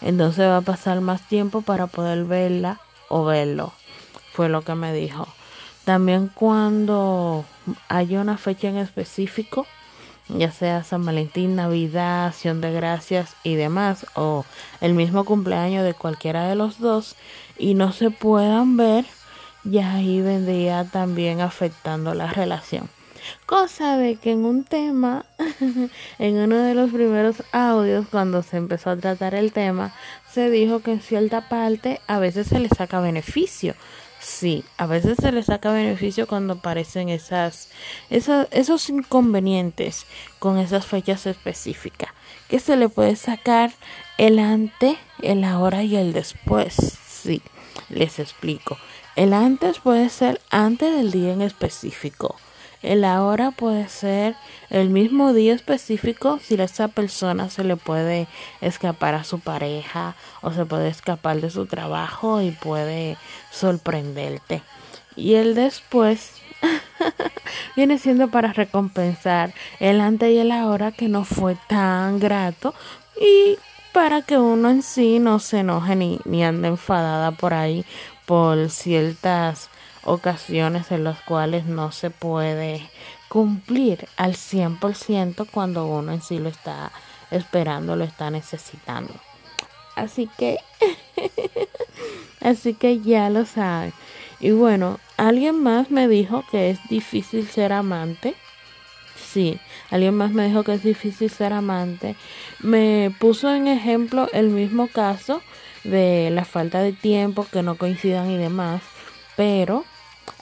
entonces 0.00 0.48
va 0.48 0.56
a 0.56 0.62
pasar 0.62 1.00
más 1.00 1.28
tiempo 1.28 1.62
para 1.62 1.86
poder 1.86 2.24
verla 2.24 2.80
o 3.08 3.24
verlo. 3.24 3.72
Fue 4.32 4.48
lo 4.48 4.62
que 4.62 4.74
me 4.74 4.92
dijo. 4.92 5.28
También 5.84 6.28
cuando 6.34 7.44
hay 7.88 8.16
una 8.16 8.36
fecha 8.36 8.66
en 8.66 8.78
específico, 8.78 9.64
ya 10.28 10.50
sea 10.50 10.84
San 10.84 11.04
Valentín, 11.04 11.56
Navidad, 11.56 12.26
Acción 12.26 12.60
de 12.60 12.72
Gracias 12.72 13.34
y 13.42 13.54
demás, 13.54 14.06
o 14.14 14.44
el 14.80 14.94
mismo 14.94 15.24
cumpleaños 15.24 15.84
de 15.84 15.94
cualquiera 15.94 16.48
de 16.48 16.54
los 16.54 16.78
dos, 16.78 17.16
y 17.58 17.74
no 17.74 17.92
se 17.92 18.10
puedan 18.10 18.76
ver, 18.76 19.04
ya 19.64 19.94
ahí 19.94 20.20
vendría 20.20 20.84
también 20.84 21.40
afectando 21.40 22.14
la 22.14 22.28
relación. 22.28 22.88
Cosa 23.46 23.96
de 23.96 24.16
que 24.16 24.32
en 24.32 24.44
un 24.44 24.64
tema, 24.64 25.24
en 26.18 26.36
uno 26.36 26.56
de 26.58 26.74
los 26.74 26.90
primeros 26.90 27.42
audios, 27.52 28.06
cuando 28.10 28.42
se 28.42 28.58
empezó 28.58 28.90
a 28.90 28.96
tratar 28.96 29.34
el 29.34 29.52
tema, 29.52 29.94
se 30.30 30.50
dijo 30.50 30.80
que 30.80 30.92
en 30.92 31.00
cierta 31.00 31.48
parte 31.48 32.00
a 32.06 32.18
veces 32.18 32.48
se 32.48 32.60
le 32.60 32.68
saca 32.68 33.00
beneficio 33.00 33.74
Sí, 34.24 34.64
a 34.78 34.86
veces 34.86 35.18
se 35.20 35.32
le 35.32 35.42
saca 35.42 35.70
beneficio 35.70 36.26
cuando 36.26 36.54
aparecen 36.54 37.10
esas, 37.10 37.68
esas, 38.08 38.48
esos 38.52 38.88
inconvenientes 38.88 40.06
con 40.38 40.56
esas 40.56 40.86
fechas 40.86 41.26
específicas. 41.26 42.10
Que 42.48 42.58
se 42.58 42.76
le 42.76 42.88
puede 42.88 43.16
sacar 43.16 43.74
el 44.16 44.38
antes, 44.38 44.96
el 45.20 45.44
ahora 45.44 45.82
y 45.82 45.96
el 45.96 46.14
después. 46.14 46.74
Sí, 47.06 47.42
les 47.90 48.18
explico. 48.18 48.78
El 49.14 49.34
antes 49.34 49.78
puede 49.78 50.08
ser 50.08 50.40
antes 50.50 50.96
del 50.96 51.10
día 51.10 51.34
en 51.34 51.42
específico. 51.42 52.36
El 52.84 53.02
ahora 53.04 53.50
puede 53.50 53.88
ser 53.88 54.36
el 54.68 54.90
mismo 54.90 55.32
día 55.32 55.54
específico 55.54 56.38
si 56.42 56.60
a 56.60 56.64
esa 56.64 56.88
persona 56.88 57.48
se 57.48 57.64
le 57.64 57.76
puede 57.76 58.26
escapar 58.60 59.14
a 59.14 59.24
su 59.24 59.40
pareja 59.40 60.16
o 60.42 60.52
se 60.52 60.66
puede 60.66 60.88
escapar 60.88 61.40
de 61.40 61.48
su 61.48 61.64
trabajo 61.64 62.42
y 62.42 62.50
puede 62.50 63.16
sorprenderte. 63.50 64.60
Y 65.16 65.36
el 65.36 65.54
después 65.54 66.34
viene 67.76 67.96
siendo 67.96 68.28
para 68.28 68.52
recompensar 68.52 69.54
el 69.80 70.02
antes 70.02 70.30
y 70.30 70.36
el 70.36 70.52
ahora 70.52 70.92
que 70.92 71.08
no 71.08 71.24
fue 71.24 71.56
tan 71.66 72.20
grato 72.20 72.74
y 73.18 73.56
para 73.94 74.20
que 74.20 74.36
uno 74.36 74.68
en 74.68 74.82
sí 74.82 75.20
no 75.20 75.38
se 75.38 75.60
enoje 75.60 75.96
ni, 75.96 76.20
ni 76.26 76.44
ande 76.44 76.68
enfadada 76.68 77.30
por 77.30 77.54
ahí 77.54 77.86
por 78.26 78.68
ciertas 78.68 79.70
ocasiones 80.04 80.90
en 80.90 81.04
las 81.04 81.20
cuales 81.20 81.66
no 81.66 81.92
se 81.92 82.10
puede 82.10 82.88
cumplir 83.28 84.06
al 84.16 84.34
100% 84.34 85.46
cuando 85.50 85.86
uno 85.86 86.12
en 86.12 86.22
sí 86.22 86.38
lo 86.38 86.48
está 86.48 86.92
esperando, 87.30 87.96
lo 87.96 88.04
está 88.04 88.30
necesitando. 88.30 89.12
Así 89.96 90.28
que, 90.38 90.58
así 92.40 92.74
que 92.74 93.00
ya 93.00 93.30
lo 93.30 93.46
saben. 93.46 93.92
Y 94.40 94.50
bueno, 94.50 94.98
alguien 95.16 95.62
más 95.62 95.90
me 95.90 96.08
dijo 96.08 96.44
que 96.50 96.70
es 96.70 96.78
difícil 96.88 97.48
ser 97.48 97.72
amante. 97.72 98.34
Sí, 99.16 99.58
alguien 99.90 100.14
más 100.14 100.32
me 100.32 100.46
dijo 100.46 100.64
que 100.64 100.74
es 100.74 100.82
difícil 100.82 101.30
ser 101.30 101.52
amante. 101.52 102.16
Me 102.60 103.14
puso 103.18 103.52
en 103.52 103.68
ejemplo 103.68 104.28
el 104.32 104.48
mismo 104.50 104.88
caso 104.88 105.42
de 105.84 106.30
la 106.30 106.44
falta 106.44 106.80
de 106.80 106.92
tiempo, 106.92 107.46
que 107.50 107.62
no 107.62 107.76
coincidan 107.76 108.30
y 108.30 108.36
demás. 108.36 108.82
Pero 109.36 109.84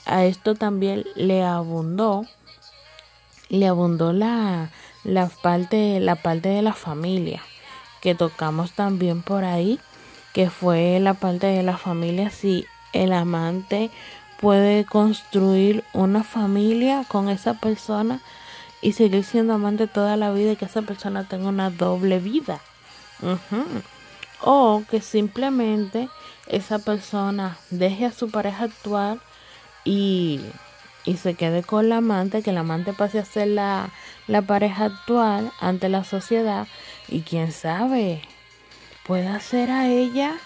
a 0.05 0.25
esto 0.25 0.55
también 0.55 1.05
le 1.15 1.43
abundó, 1.43 2.25
le 3.49 3.67
abundó 3.67 4.13
la, 4.13 4.69
la, 5.03 5.27
parte, 5.27 5.99
la 5.99 6.15
parte 6.15 6.49
de 6.49 6.61
la 6.61 6.73
familia, 6.73 7.41
que 8.01 8.15
tocamos 8.15 8.73
también 8.73 9.21
por 9.21 9.43
ahí, 9.43 9.79
que 10.33 10.49
fue 10.49 10.99
la 10.99 11.13
parte 11.13 11.47
de 11.47 11.63
la 11.63 11.77
familia, 11.77 12.29
si 12.29 12.65
el 12.91 13.13
amante 13.13 13.91
puede 14.39 14.85
construir 14.85 15.83
una 15.93 16.23
familia 16.23 17.05
con 17.07 17.29
esa 17.29 17.53
persona 17.53 18.21
y 18.81 18.91
seguir 18.91 19.23
siendo 19.23 19.53
amante 19.53 19.87
toda 19.87 20.17
la 20.17 20.31
vida 20.31 20.51
y 20.51 20.55
que 20.57 20.65
esa 20.65 20.81
persona 20.81 21.27
tenga 21.27 21.47
una 21.47 21.69
doble 21.69 22.19
vida. 22.19 22.59
O 24.41 24.83
que 24.89 24.99
simplemente 24.99 26.09
esa 26.47 26.79
persona 26.79 27.57
deje 27.69 28.05
a 28.05 28.11
su 28.11 28.29
pareja 28.29 28.65
actual 28.65 29.21
y, 29.83 30.41
y 31.05 31.17
se 31.17 31.33
quede 31.33 31.63
con 31.63 31.89
la 31.89 31.97
amante, 31.97 32.41
que 32.41 32.51
la 32.51 32.61
amante 32.61 32.93
pase 32.93 33.19
a 33.19 33.25
ser 33.25 33.49
la, 33.49 33.89
la 34.27 34.41
pareja 34.41 34.85
actual 34.85 35.51
ante 35.59 35.89
la 35.89 36.03
sociedad 36.03 36.67
y 37.07 37.21
quién 37.21 37.51
sabe, 37.51 38.21
pueda 39.05 39.39
ser 39.39 39.71
a 39.71 39.87
ella 39.87 40.37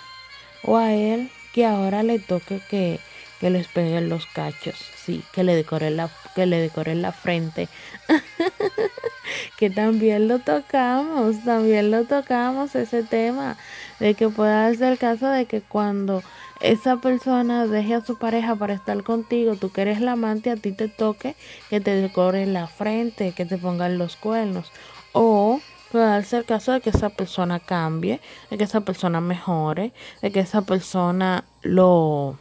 o 0.64 0.78
a 0.78 0.94
él 0.94 1.30
que 1.54 1.66
ahora 1.66 2.04
le 2.04 2.20
toque 2.20 2.62
que, 2.70 3.00
que 3.40 3.50
les 3.50 3.68
peguen 3.68 4.10
los 4.10 4.26
cachos, 4.28 4.76
sí, 4.96 5.24
que 5.32 5.44
le 5.44 5.56
decoren 5.56 5.98
la, 5.98 6.10
que 6.36 6.46
le 6.46 6.60
decoren 6.60 7.02
la 7.02 7.12
frente, 7.12 7.70
que 9.58 9.70
también 9.70 10.28
lo 10.28 10.40
tocamos, 10.40 11.44
también 11.44 11.92
lo 11.92 12.06
tocamos 12.06 12.76
ese 12.76 13.04
tema, 13.04 13.58
de 14.00 14.14
que 14.16 14.30
pueda 14.30 14.74
ser 14.74 14.94
el 14.94 14.98
caso 14.98 15.30
de 15.30 15.46
que 15.46 15.62
cuando 15.62 16.24
esa 16.62 16.98
persona 16.98 17.68
deje 17.68 17.94
a 17.96 18.02
su 18.02 18.18
pareja 18.18 18.56
para 18.56 18.74
estar 18.74 19.04
contigo, 19.04 19.56
tú 19.56 19.72
que 19.72 19.82
eres 19.82 20.02
la 20.02 20.14
amante, 20.14 20.50
a 20.50 20.56
ti 20.56 20.72
te 20.72 20.88
toque 20.88 21.36
que 21.70 21.80
te 21.80 21.92
decoren 21.92 22.54
la 22.54 22.68
frente, 22.68 23.34
que 23.34 23.46
te 23.46 23.58
pongan 23.58 23.98
los 23.98 24.16
cuernos. 24.16 24.72
O 25.14 25.60
puede 25.92 26.06
darse 26.06 26.38
el 26.38 26.46
caso 26.46 26.72
de 26.72 26.82
que 26.82 26.90
esa 26.90 27.10
persona 27.10 27.60
cambie, 27.60 28.20
de 28.50 28.58
que 28.58 28.64
esa 28.64 28.82
persona 28.82 29.22
mejore, 29.22 29.94
de 30.22 30.32
que 30.32 30.40
esa 30.40 30.62
persona 30.64 31.44
lo, 31.62 32.38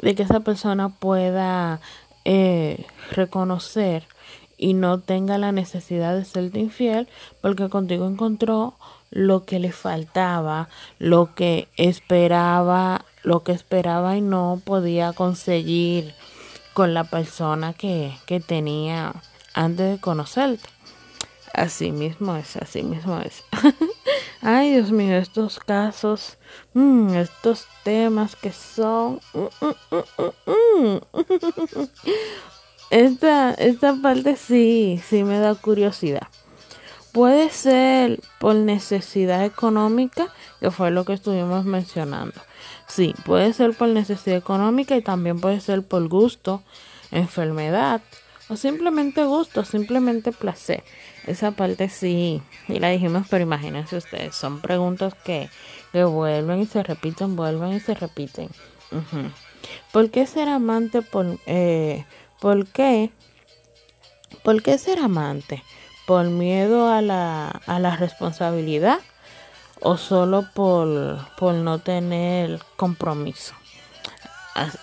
de 0.00 0.14
que 0.14 0.22
esa 0.22 0.40
persona 0.40 0.88
pueda 0.88 1.80
eh, 2.24 2.84
reconocer 3.10 4.04
y 4.56 4.74
no 4.74 5.00
tenga 5.00 5.38
la 5.38 5.52
necesidad 5.52 6.16
de 6.16 6.24
serte 6.24 6.60
infiel 6.60 7.08
porque 7.40 7.68
contigo 7.68 8.06
encontró 8.06 8.74
lo 9.10 9.44
que 9.44 9.58
le 9.58 9.72
faltaba, 9.72 10.68
lo 10.98 11.34
que 11.34 11.68
esperaba 11.76 13.04
lo 13.24 13.42
que 13.42 13.52
esperaba 13.52 14.16
y 14.16 14.20
no 14.20 14.60
podía 14.64 15.12
conseguir 15.12 16.14
con 16.74 16.94
la 16.94 17.04
persona 17.04 17.72
que, 17.72 18.16
que 18.26 18.38
tenía 18.38 19.14
antes 19.54 19.92
de 19.92 20.00
conocerte. 20.00 20.68
Así 21.54 21.92
mismo 21.92 22.36
es, 22.36 22.56
así 22.56 22.82
mismo 22.82 23.20
es. 23.20 23.44
Ay, 24.42 24.72
Dios 24.72 24.90
mío, 24.90 25.16
estos 25.16 25.60
casos, 25.60 26.36
mm, 26.74 27.14
estos 27.14 27.66
temas 27.84 28.36
que 28.36 28.52
son... 28.52 29.20
Mm, 29.32 29.70
mm, 30.50 30.98
esta, 32.90 33.54
esta 33.54 33.94
parte 33.94 34.36
sí, 34.36 35.00
sí 35.08 35.22
me 35.22 35.38
da 35.38 35.54
curiosidad. 35.54 36.26
Puede 37.12 37.50
ser 37.50 38.20
por 38.40 38.56
necesidad 38.56 39.44
económica, 39.44 40.32
que 40.58 40.72
fue 40.72 40.90
lo 40.90 41.04
que 41.04 41.12
estuvimos 41.12 41.64
mencionando. 41.64 42.40
Sí, 42.86 43.14
puede 43.24 43.52
ser 43.52 43.74
por 43.76 43.88
necesidad 43.88 44.36
económica 44.36 44.96
y 44.96 45.02
también 45.02 45.40
puede 45.40 45.60
ser 45.60 45.82
por 45.82 46.06
gusto, 46.08 46.62
enfermedad 47.10 48.02
o 48.48 48.56
simplemente 48.56 49.24
gusto, 49.24 49.64
simplemente 49.64 50.32
placer. 50.32 50.84
Esa 51.26 51.52
parte 51.52 51.88
sí, 51.88 52.42
y 52.68 52.78
la 52.78 52.90
dijimos, 52.90 53.26
pero 53.30 53.42
imagínense 53.42 53.96
ustedes, 53.96 54.34
son 54.34 54.60
preguntas 54.60 55.14
que, 55.24 55.48
vuelven 55.92 56.60
y 56.60 56.66
se 56.66 56.82
repiten, 56.82 57.36
vuelven 57.36 57.72
y 57.72 57.80
se 57.80 57.94
repiten. 57.94 58.48
¿Por 59.92 60.10
qué 60.10 60.26
ser 60.26 60.48
amante 60.48 61.02
por, 61.02 61.38
eh, 61.46 62.04
¿Por 62.40 62.66
qué? 62.66 63.10
¿Por 64.42 64.62
qué 64.62 64.76
ser 64.76 64.98
amante? 64.98 65.62
¿Por 66.06 66.26
miedo 66.26 66.92
a 66.92 67.00
la, 67.00 67.48
a 67.48 67.78
la 67.78 67.96
responsabilidad 67.96 68.98
o 69.80 69.96
solo 69.96 70.46
por, 70.54 71.18
por 71.36 71.54
no 71.54 71.78
tener 71.78 72.60
compromiso? 72.76 73.54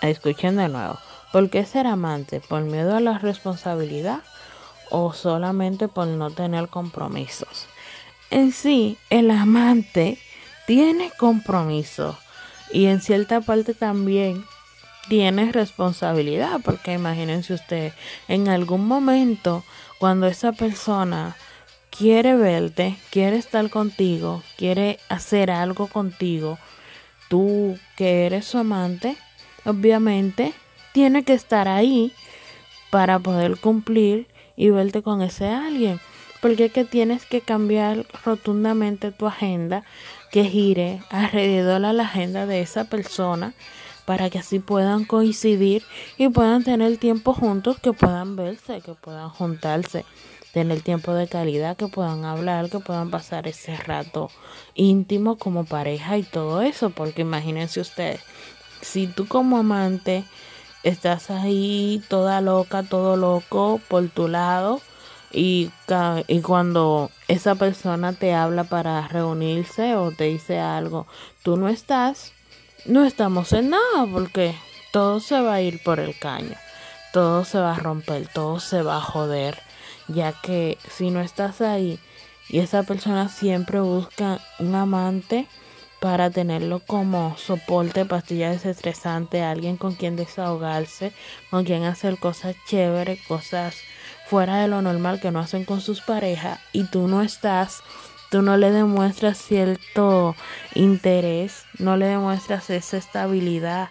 Escuchen 0.02 0.58
de 0.58 0.68
nuevo. 0.68 0.98
¿Por 1.32 1.50
qué 1.50 1.66
ser 1.66 1.88
amante? 1.88 2.42
¿Por 2.42 2.62
miedo 2.62 2.96
a 2.96 3.00
la 3.00 3.18
responsabilidad 3.18 4.22
o 4.90 5.14
solamente 5.14 5.88
por 5.88 6.08
no 6.08 6.30
tener 6.32 6.68
compromisos? 6.68 7.68
En 8.30 8.52
sí, 8.52 8.98
el 9.10 9.32
amante 9.32 10.18
tiene 10.68 11.12
compromiso 11.18 12.18
y 12.72 12.86
en 12.86 13.02
cierta 13.02 13.42
parte 13.42 13.74
también 13.74 14.46
tiene 15.08 15.52
responsabilidad, 15.52 16.60
porque 16.64 16.94
imagínense 16.94 17.54
ustedes, 17.54 17.94
en 18.28 18.48
algún 18.48 18.88
momento 18.88 19.64
cuando 20.00 20.28
esa 20.28 20.52
persona 20.52 21.36
quiere 21.92 22.36
verte, 22.36 22.98
quiere 23.12 23.38
estar 23.38 23.70
contigo, 23.70 24.42
quiere 24.58 24.98
hacer 25.10 25.52
algo 25.52 25.88
contigo, 25.88 26.58
tú 27.30 27.78
que 27.96 28.26
eres 28.26 28.46
su 28.46 28.58
amante, 28.58 29.18
obviamente 29.66 30.54
tiene 30.94 31.24
que 31.24 31.34
estar 31.34 31.68
ahí 31.68 32.12
para 32.90 33.20
poder 33.20 33.58
cumplir 33.58 34.28
y 34.56 34.70
verte 34.70 35.02
con 35.02 35.22
ese 35.22 35.48
alguien. 35.48 36.00
Porque 36.42 36.66
es 36.66 36.72
que 36.74 36.86
tienes 36.86 37.26
que 37.28 37.42
cambiar 37.42 38.08
rotundamente 38.26 39.12
tu 39.12 39.28
agenda 39.28 39.84
que 40.32 40.44
gire 40.46 41.02
alrededor 41.12 41.82
de 41.82 41.94
la 41.94 42.04
agenda 42.04 42.48
de 42.48 42.62
esa 42.62 42.86
persona 42.86 43.54
para 44.06 44.30
que 44.32 44.40
así 44.40 44.58
puedan 44.58 45.06
coincidir 45.06 45.84
y 46.18 46.30
puedan 46.30 46.64
tener 46.64 46.98
tiempo 46.98 47.34
juntos, 47.34 47.78
que 47.80 47.94
puedan 47.94 48.36
verse, 48.36 48.82
que 48.82 48.96
puedan 48.96 49.30
juntarse, 49.30 50.04
tener 50.54 50.82
tiempo 50.82 51.14
de 51.14 51.28
calidad, 51.28 51.78
que 51.78 51.88
puedan 51.88 52.26
hablar, 52.26 52.70
que 52.70 52.80
puedan 52.80 53.10
pasar 53.10 53.48
ese 53.48 53.76
rato 53.78 54.30
íntimo 54.76 55.38
como 55.38 55.66
pareja 55.66 56.18
y 56.18 56.24
todo 56.24 56.62
eso, 56.62 56.90
porque 56.90 57.22
imagínense 57.22 57.80
ustedes, 57.80 58.22
si 58.82 59.08
tú 59.08 59.28
como 59.28 59.58
amante 59.58 60.24
estás 60.84 61.30
ahí 61.30 62.04
toda 62.10 62.42
loca, 62.42 62.84
todo 62.84 63.16
loco 63.16 63.80
por 63.88 64.10
tu 64.10 64.28
lado 64.28 64.82
y, 65.32 65.72
y 66.28 66.42
cuando 66.42 67.10
esa 67.28 67.56
persona 67.56 68.14
te 68.14 68.34
habla 68.34 68.64
para 68.66 69.08
reunirse 69.08 69.96
o 69.96 70.12
te 70.12 70.26
dice 70.26 70.60
algo, 70.60 71.08
tú 71.44 71.58
no 71.58 71.70
estás, 71.70 72.34
no 72.86 73.06
estamos 73.06 73.54
en 73.54 73.70
nada 73.70 74.08
porque 74.12 74.56
todo 74.92 75.20
se 75.20 75.40
va 75.40 75.56
a 75.56 75.62
ir 75.62 75.82
por 75.84 76.00
el 76.00 76.18
caño, 76.18 76.56
todo 77.14 77.46
se 77.46 77.60
va 77.60 77.76
a 77.76 77.80
romper, 77.80 78.28
todo 78.28 78.60
se 78.60 78.82
va 78.82 78.98
a 78.98 79.02
joder, 79.02 79.60
ya 80.14 80.34
que 80.42 80.78
si 80.90 81.10
no 81.10 81.22
estás 81.22 81.62
ahí 81.62 82.00
y 82.50 82.60
esa 82.60 82.84
persona 82.84 83.30
siempre 83.30 83.80
busca 83.80 84.40
un 84.60 84.76
amante, 84.76 85.48
para 86.02 86.32
tenerlo 86.32 86.80
como 86.80 87.38
soporte, 87.38 88.06
pastilla 88.06 88.50
desestresante, 88.50 89.44
alguien 89.44 89.78
con 89.78 89.94
quien 89.94 90.16
desahogarse, 90.16 91.14
con 91.52 91.64
quien 91.64 91.84
hacer 91.84 92.18
cosas 92.18 92.56
chéveres, 92.66 93.22
cosas 93.28 93.76
fuera 94.26 94.58
de 94.58 94.68
lo 94.68 94.82
normal 94.82 95.22
que 95.22 95.30
no 95.30 95.40
hacen 95.40 95.64
con 95.64 95.80
sus 95.80 96.02
parejas 96.02 96.60
y 96.74 96.86
tú 96.86 97.08
no 97.08 97.22
estás, 97.22 97.84
tú 98.32 98.42
no 98.42 98.58
le 98.58 98.72
demuestras 98.72 99.38
cierto 99.38 100.36
interés, 100.74 101.66
no 101.78 101.98
le 101.98 102.08
demuestras 102.08 102.72
esa 102.72 102.98
estabilidad 102.98 103.90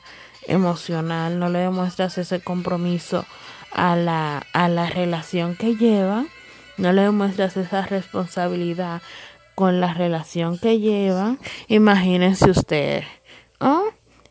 emocional, 0.49 1.39
no 1.39 1.49
le 1.49 1.61
demuestras 1.61 2.19
ese 2.19 2.41
compromiso 2.41 3.25
a 3.73 3.97
la, 3.97 4.47
a 4.53 4.69
la 4.69 4.89
relación 4.89 5.57
que 5.57 5.77
llevan, 5.77 6.29
no 6.77 6.93
le 6.93 7.03
demuestras 7.03 7.57
esa 7.57 7.83
responsabilidad 7.83 9.03
con 9.55 9.80
la 9.80 9.93
relación 9.93 10.59
que 10.59 10.78
llevan, 10.78 11.39
imagínense 11.69 12.50
ustedes. 12.50 13.04
¿Ah? 13.61 13.83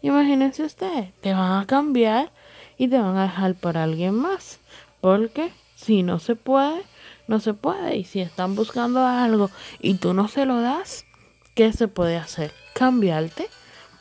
Imagínense 0.01 0.63
ustedes, 0.63 1.13
te 1.21 1.33
van 1.33 1.61
a 1.61 1.67
cambiar 1.67 2.31
y 2.77 2.87
te 2.87 2.97
van 2.97 3.17
a 3.17 3.23
dejar 3.23 3.53
por 3.55 3.77
alguien 3.77 4.15
más. 4.15 4.59
Porque 5.01 5.51
si 5.75 6.03
no 6.03 6.19
se 6.19 6.35
puede, 6.35 6.81
no 7.27 7.39
se 7.39 7.53
puede. 7.53 7.97
Y 7.97 8.05
si 8.05 8.21
están 8.21 8.55
buscando 8.55 9.05
algo 9.05 9.51
y 9.79 9.95
tú 9.95 10.13
no 10.13 10.27
se 10.27 10.45
lo 10.45 10.61
das, 10.61 11.05
¿qué 11.53 11.73
se 11.73 11.87
puede 11.87 12.17
hacer? 12.17 12.51
Cambiarte, 12.73 13.47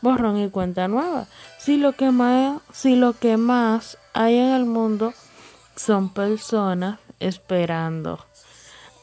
borrón 0.01 0.39
y 0.39 0.49
cuenta 0.51 0.89
nueva. 0.89 1.27
Si 1.59 1.77
lo 1.77 1.93
que 1.93 2.11
más, 2.11 2.63
si 2.73 2.97
lo 2.97 3.13
que 3.13 3.37
más 3.37 3.99
hay 4.15 4.37
en 4.37 4.55
el 4.55 4.65
mundo 4.65 5.13
son 5.79 6.09
personas 6.13 6.99
esperando 7.21 8.25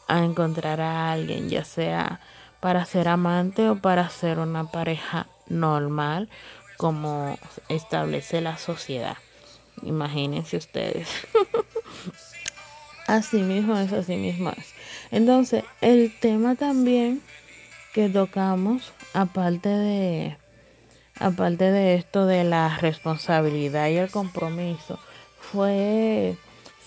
a 0.08 0.24
encontrar 0.24 0.82
a 0.82 1.12
alguien, 1.12 1.50
ya 1.50 1.64
sea 1.64 2.20
para 2.60 2.86
ser 2.86 3.08
amante 3.08 3.70
o 3.70 3.78
para 3.78 4.10
ser 4.10 4.40
una 4.40 4.66
pareja 4.66 5.28
normal 5.48 6.30
como 6.78 7.40
establece 7.70 8.42
la 8.42 8.58
sociedad. 8.58 9.18
Imagínense 9.84 10.58
ustedes. 10.58 11.08
así 13.08 13.38
mismo 13.38 13.78
es, 13.78 13.94
así 13.94 14.18
mismo 14.18 14.50
es. 14.50 14.74
Entonces, 15.12 15.64
el 15.82 16.14
tema 16.20 16.56
también 16.56 17.22
que 17.94 18.10
tocamos, 18.10 18.92
aparte 19.14 19.70
de, 19.70 20.38
aparte 21.20 21.72
de 21.72 21.96
esto 21.96 22.26
de 22.26 22.44
la 22.44 22.78
responsabilidad 22.78 23.88
y 23.90 23.98
el 23.98 24.12
compromiso, 24.12 25.00
fue 25.40 26.36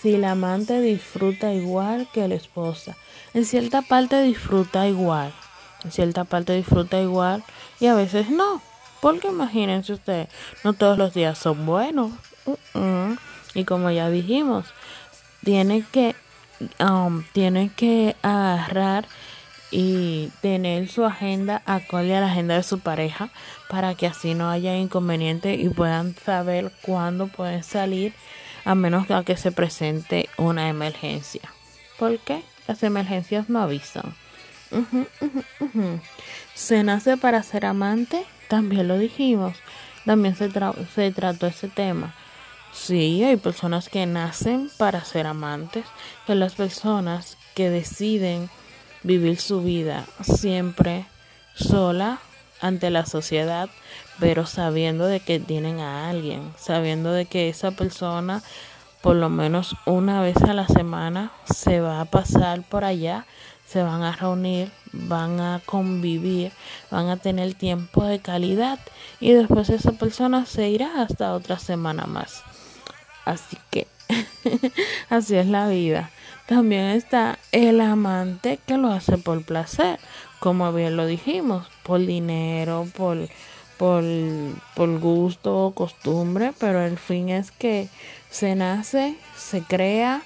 si 0.00 0.16
la 0.16 0.32
amante 0.32 0.80
disfruta 0.80 1.52
igual 1.52 2.08
que 2.12 2.28
la 2.28 2.34
esposa. 2.34 2.96
En 3.34 3.44
cierta 3.44 3.82
parte 3.82 4.22
disfruta 4.22 4.86
igual, 4.86 5.32
en 5.84 5.92
cierta 5.92 6.24
parte 6.24 6.54
disfruta 6.54 7.00
igual 7.00 7.44
y 7.80 7.86
a 7.86 7.94
veces 7.94 8.30
no. 8.30 8.62
Porque 9.00 9.28
imagínense 9.28 9.92
ustedes, 9.92 10.28
no 10.64 10.72
todos 10.72 10.98
los 10.98 11.14
días 11.14 11.38
son 11.38 11.66
buenos. 11.66 12.10
Y 13.54 13.64
como 13.64 13.90
ya 13.90 14.10
dijimos, 14.10 14.66
tiene 15.44 15.84
que, 15.92 16.16
um, 16.80 17.22
tiene 17.32 17.70
que 17.76 18.16
agarrar 18.22 19.06
y 19.70 20.30
tener 20.40 20.88
su 20.88 21.04
agenda 21.04 21.62
acorde 21.66 22.16
a 22.16 22.20
la 22.20 22.30
agenda 22.30 22.56
de 22.56 22.62
su 22.62 22.80
pareja 22.80 23.30
para 23.68 23.94
que 23.94 24.06
así 24.06 24.34
no 24.34 24.50
haya 24.50 24.76
inconveniente 24.76 25.54
y 25.54 25.68
puedan 25.68 26.16
saber 26.16 26.72
cuándo 26.82 27.26
pueden 27.28 27.62
salir 27.62 28.14
a 28.68 28.74
menos 28.74 29.06
que 29.24 29.38
se 29.38 29.50
presente 29.50 30.28
una 30.36 30.68
emergencia. 30.68 31.40
porque 31.98 32.42
Las 32.66 32.82
emergencias 32.82 33.48
no 33.48 33.62
avisan. 33.62 34.14
Se 36.54 36.84
nace 36.84 37.16
para 37.16 37.42
ser 37.42 37.64
amante, 37.64 38.26
también 38.48 38.86
lo 38.86 38.98
dijimos, 38.98 39.56
también 40.04 40.36
se, 40.36 40.50
se 40.94 41.12
trató 41.12 41.46
ese 41.46 41.68
tema. 41.68 42.14
Sí, 42.70 43.24
hay 43.24 43.38
personas 43.38 43.88
que 43.88 44.04
nacen 44.04 44.70
para 44.76 45.02
ser 45.02 45.26
amantes, 45.26 45.86
que 46.26 46.34
las 46.34 46.54
personas 46.54 47.38
que 47.54 47.70
deciden 47.70 48.50
vivir 49.02 49.40
su 49.40 49.62
vida 49.62 50.04
siempre 50.20 51.06
sola 51.54 52.18
ante 52.60 52.90
la 52.90 53.06
sociedad, 53.06 53.68
pero 54.18 54.46
sabiendo 54.46 55.06
de 55.06 55.20
que 55.20 55.40
tienen 55.40 55.80
a 55.80 56.08
alguien, 56.08 56.52
sabiendo 56.58 57.12
de 57.12 57.26
que 57.26 57.48
esa 57.48 57.70
persona 57.70 58.42
por 59.02 59.16
lo 59.16 59.28
menos 59.28 59.76
una 59.86 60.20
vez 60.20 60.36
a 60.42 60.54
la 60.54 60.66
semana 60.66 61.30
se 61.44 61.80
va 61.80 62.00
a 62.00 62.04
pasar 62.04 62.62
por 62.62 62.84
allá, 62.84 63.26
se 63.66 63.82
van 63.82 64.02
a 64.02 64.12
reunir, 64.12 64.72
van 64.92 65.40
a 65.40 65.60
convivir, 65.64 66.52
van 66.90 67.08
a 67.08 67.16
tener 67.16 67.54
tiempo 67.54 68.04
de 68.04 68.18
calidad 68.18 68.78
y 69.20 69.32
después 69.32 69.68
esa 69.70 69.92
persona 69.92 70.46
se 70.46 70.68
irá 70.68 71.02
hasta 71.02 71.34
otra 71.34 71.58
semana 71.58 72.06
más. 72.06 72.42
Así 73.24 73.56
que 73.70 73.86
así 75.10 75.36
es 75.36 75.46
la 75.46 75.68
vida. 75.68 76.10
También 76.46 76.86
está 76.86 77.38
el 77.52 77.80
amante 77.82 78.58
que 78.66 78.78
lo 78.78 78.90
hace 78.90 79.18
por 79.18 79.44
placer, 79.44 80.00
como 80.40 80.72
bien 80.72 80.96
lo 80.96 81.06
dijimos, 81.06 81.66
por 81.82 82.00
dinero, 82.00 82.86
por, 82.96 83.28
por, 83.76 84.04
por 84.74 84.98
gusto 84.98 85.66
o 85.66 85.74
costumbre, 85.74 86.52
pero 86.58 86.82
el 86.82 86.98
fin 86.98 87.28
es 87.28 87.50
que 87.50 87.88
se 88.30 88.54
nace, 88.54 89.16
se 89.36 89.62
crea, 89.62 90.22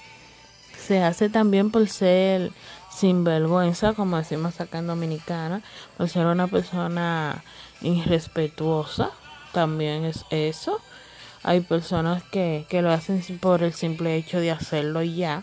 se 0.78 1.02
hace 1.02 1.30
también 1.30 1.70
por 1.70 1.88
ser 1.88 2.52
sinvergüenza, 2.90 3.94
como 3.94 4.18
decimos 4.18 4.60
acá 4.60 4.78
en 4.78 4.86
Dominicana, 4.86 5.62
por 5.96 6.08
ser 6.08 6.26
una 6.26 6.46
persona 6.46 7.42
irrespetuosa, 7.80 9.10
también 9.52 10.04
es 10.04 10.24
eso. 10.30 10.80
Hay 11.44 11.60
personas 11.60 12.22
que, 12.22 12.66
que 12.68 12.82
lo 12.82 12.92
hacen 12.92 13.20
por 13.38 13.62
el 13.62 13.72
simple 13.72 14.16
hecho 14.16 14.38
de 14.38 14.52
hacerlo 14.52 15.02
ya 15.02 15.42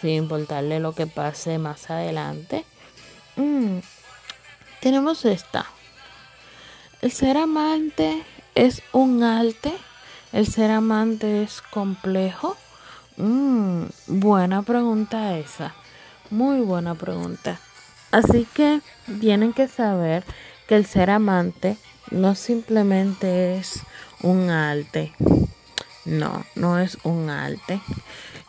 sin 0.00 0.10
importarle 0.10 0.80
lo 0.80 0.92
que 0.92 1.06
pase 1.06 1.58
más 1.58 1.90
adelante. 1.90 2.64
Mm. 3.36 3.78
Tenemos 4.80 5.24
esta. 5.24 5.66
El 7.02 7.10
ser 7.10 7.36
amante 7.36 8.22
es 8.54 8.82
un 8.92 9.24
arte. 9.24 9.72
El 10.32 10.46
ser 10.46 10.70
amante 10.70 11.42
es 11.42 11.62
complejo. 11.62 12.56
Mm, 13.16 13.86
buena 14.06 14.62
pregunta 14.62 15.36
esa. 15.36 15.74
Muy 16.30 16.60
buena 16.60 16.94
pregunta. 16.94 17.58
Así 18.12 18.46
que 18.54 18.80
tienen 19.20 19.52
que 19.52 19.66
saber 19.66 20.22
que 20.68 20.76
el 20.76 20.86
ser 20.86 21.10
amante 21.10 21.76
no 22.12 22.36
simplemente 22.36 23.58
es 23.58 23.80
un 24.22 24.48
arte. 24.48 25.12
No, 26.04 26.44
no 26.54 26.78
es 26.78 26.98
un 27.02 27.30
arte. 27.30 27.80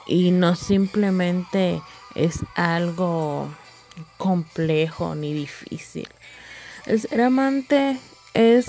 Y 0.06 0.30
no 0.30 0.56
simplemente 0.56 1.82
es 2.14 2.40
algo 2.56 3.50
complejo 4.18 5.16
ni 5.16 5.34
difícil. 5.34 6.08
El 6.90 7.00
ser 7.00 7.22
amante 7.22 8.00
es, 8.34 8.66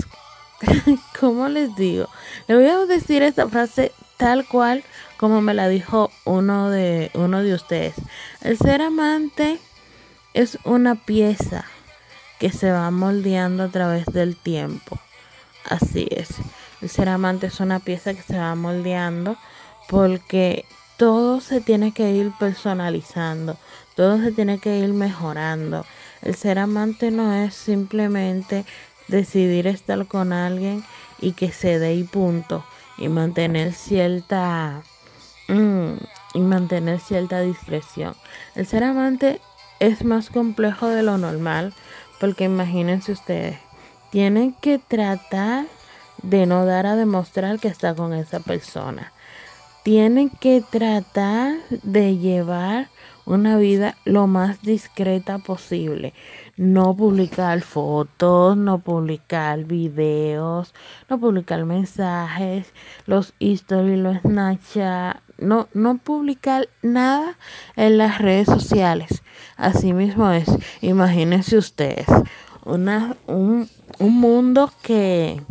¿cómo 1.19 1.49
les 1.49 1.75
digo? 1.75 2.07
Le 2.47 2.55
voy 2.55 2.67
a 2.67 2.85
decir 2.85 3.23
esta 3.23 3.49
frase 3.49 3.91
tal 4.17 4.47
cual 4.47 4.83
como 5.17 5.41
me 5.41 5.55
la 5.55 5.67
dijo 5.67 6.11
uno 6.23 6.69
de, 6.69 7.09
uno 7.15 7.41
de 7.41 7.55
ustedes. 7.55 7.95
El 8.41 8.59
ser 8.59 8.83
amante 8.83 9.59
es 10.35 10.59
una 10.65 10.93
pieza 10.93 11.65
que 12.39 12.51
se 12.51 12.71
va 12.71 12.91
moldeando 12.91 13.63
a 13.63 13.69
través 13.69 14.05
del 14.05 14.35
tiempo. 14.35 14.99
Así 15.67 16.07
es. 16.11 16.29
El 16.79 16.89
ser 16.89 17.09
amante 17.09 17.47
es 17.47 17.59
una 17.59 17.79
pieza 17.79 18.13
que 18.13 18.21
se 18.21 18.37
va 18.37 18.53
moldeando 18.53 19.35
porque 19.89 20.65
todo 20.97 21.41
se 21.41 21.59
tiene 21.59 21.91
que 21.91 22.11
ir 22.11 22.31
personalizando, 22.39 23.57
todo 23.95 24.19
se 24.19 24.31
tiene 24.31 24.59
que 24.59 24.77
ir 24.77 24.93
mejorando. 24.93 25.87
El 26.21 26.35
ser 26.35 26.59
amante 26.59 27.11
no 27.11 27.33
es 27.33 27.53
simplemente 27.53 28.65
decidir 29.07 29.67
estar 29.67 30.05
con 30.07 30.33
alguien 30.33 30.83
y 31.19 31.33
que 31.33 31.51
se 31.51 31.79
dé 31.79 31.95
y 31.95 32.03
punto 32.03 32.63
y 32.97 33.09
mantener 33.09 33.73
cierta 33.73 34.83
mm, 35.47 35.93
y 36.33 36.39
mantener 36.39 36.99
cierta 36.99 37.41
discreción. 37.41 38.15
El 38.55 38.65
ser 38.65 38.83
amante 38.83 39.41
es 39.79 40.03
más 40.03 40.29
complejo 40.29 40.87
de 40.87 41.03
lo 41.03 41.17
normal 41.17 41.73
porque 42.19 42.43
imagínense 42.43 43.11
ustedes, 43.11 43.57
tienen 44.11 44.53
que 44.53 44.77
tratar 44.77 45.65
de 46.21 46.45
no 46.45 46.65
dar 46.65 46.85
a 46.85 46.95
demostrar 46.95 47.59
que 47.59 47.67
está 47.67 47.95
con 47.95 48.13
esa 48.13 48.39
persona. 48.39 49.11
Tienen 49.83 50.29
que 50.29 50.63
tratar 50.69 51.55
de 51.81 52.17
llevar 52.17 52.89
una 53.25 53.57
vida 53.57 53.95
lo 54.05 54.27
más 54.27 54.61
discreta 54.61 55.39
posible. 55.39 56.13
No 56.57 56.95
publicar 56.95 57.61
fotos, 57.61 58.57
no 58.57 58.79
publicar 58.79 59.63
videos, 59.65 60.73
no 61.09 61.19
publicar 61.19 61.65
mensajes, 61.65 62.73
los 63.05 63.33
stories, 63.39 63.99
los 63.99 64.17
Snapchat, 64.21 65.17
no, 65.37 65.67
no 65.73 65.97
publicar 65.97 66.69
nada 66.81 67.37
en 67.75 67.97
las 67.97 68.19
redes 68.19 68.47
sociales. 68.47 69.23
Así 69.57 69.93
mismo 69.93 70.31
es, 70.31 70.47
imagínense 70.81 71.57
ustedes, 71.57 72.07
una, 72.63 73.15
un, 73.27 73.67
un 73.99 74.19
mundo 74.19 74.71
que 74.81 75.41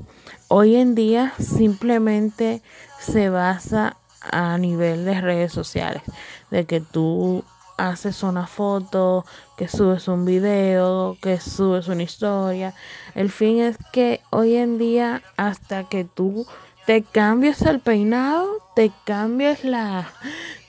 hoy 0.48 0.76
en 0.76 0.94
día 0.94 1.32
simplemente 1.38 2.62
se 2.98 3.30
basa 3.30 3.96
a 4.20 4.58
nivel 4.58 5.04
de 5.04 5.20
redes 5.20 5.52
sociales, 5.52 6.02
de 6.50 6.66
que 6.66 6.80
tú 6.80 7.44
haces 7.88 8.22
una 8.22 8.46
foto, 8.46 9.24
que 9.56 9.68
subes 9.68 10.08
un 10.08 10.24
video, 10.24 11.16
que 11.22 11.40
subes 11.40 11.88
una 11.88 12.02
historia. 12.02 12.74
El 13.14 13.30
fin 13.30 13.60
es 13.60 13.76
que 13.92 14.20
hoy 14.30 14.56
en 14.56 14.78
día 14.78 15.22
hasta 15.36 15.84
que 15.84 16.04
tú 16.04 16.46
te 16.86 17.02
cambies 17.02 17.62
el 17.62 17.80
peinado, 17.80 18.58
te 18.74 18.92
cambies 19.04 19.64
la 19.64 20.08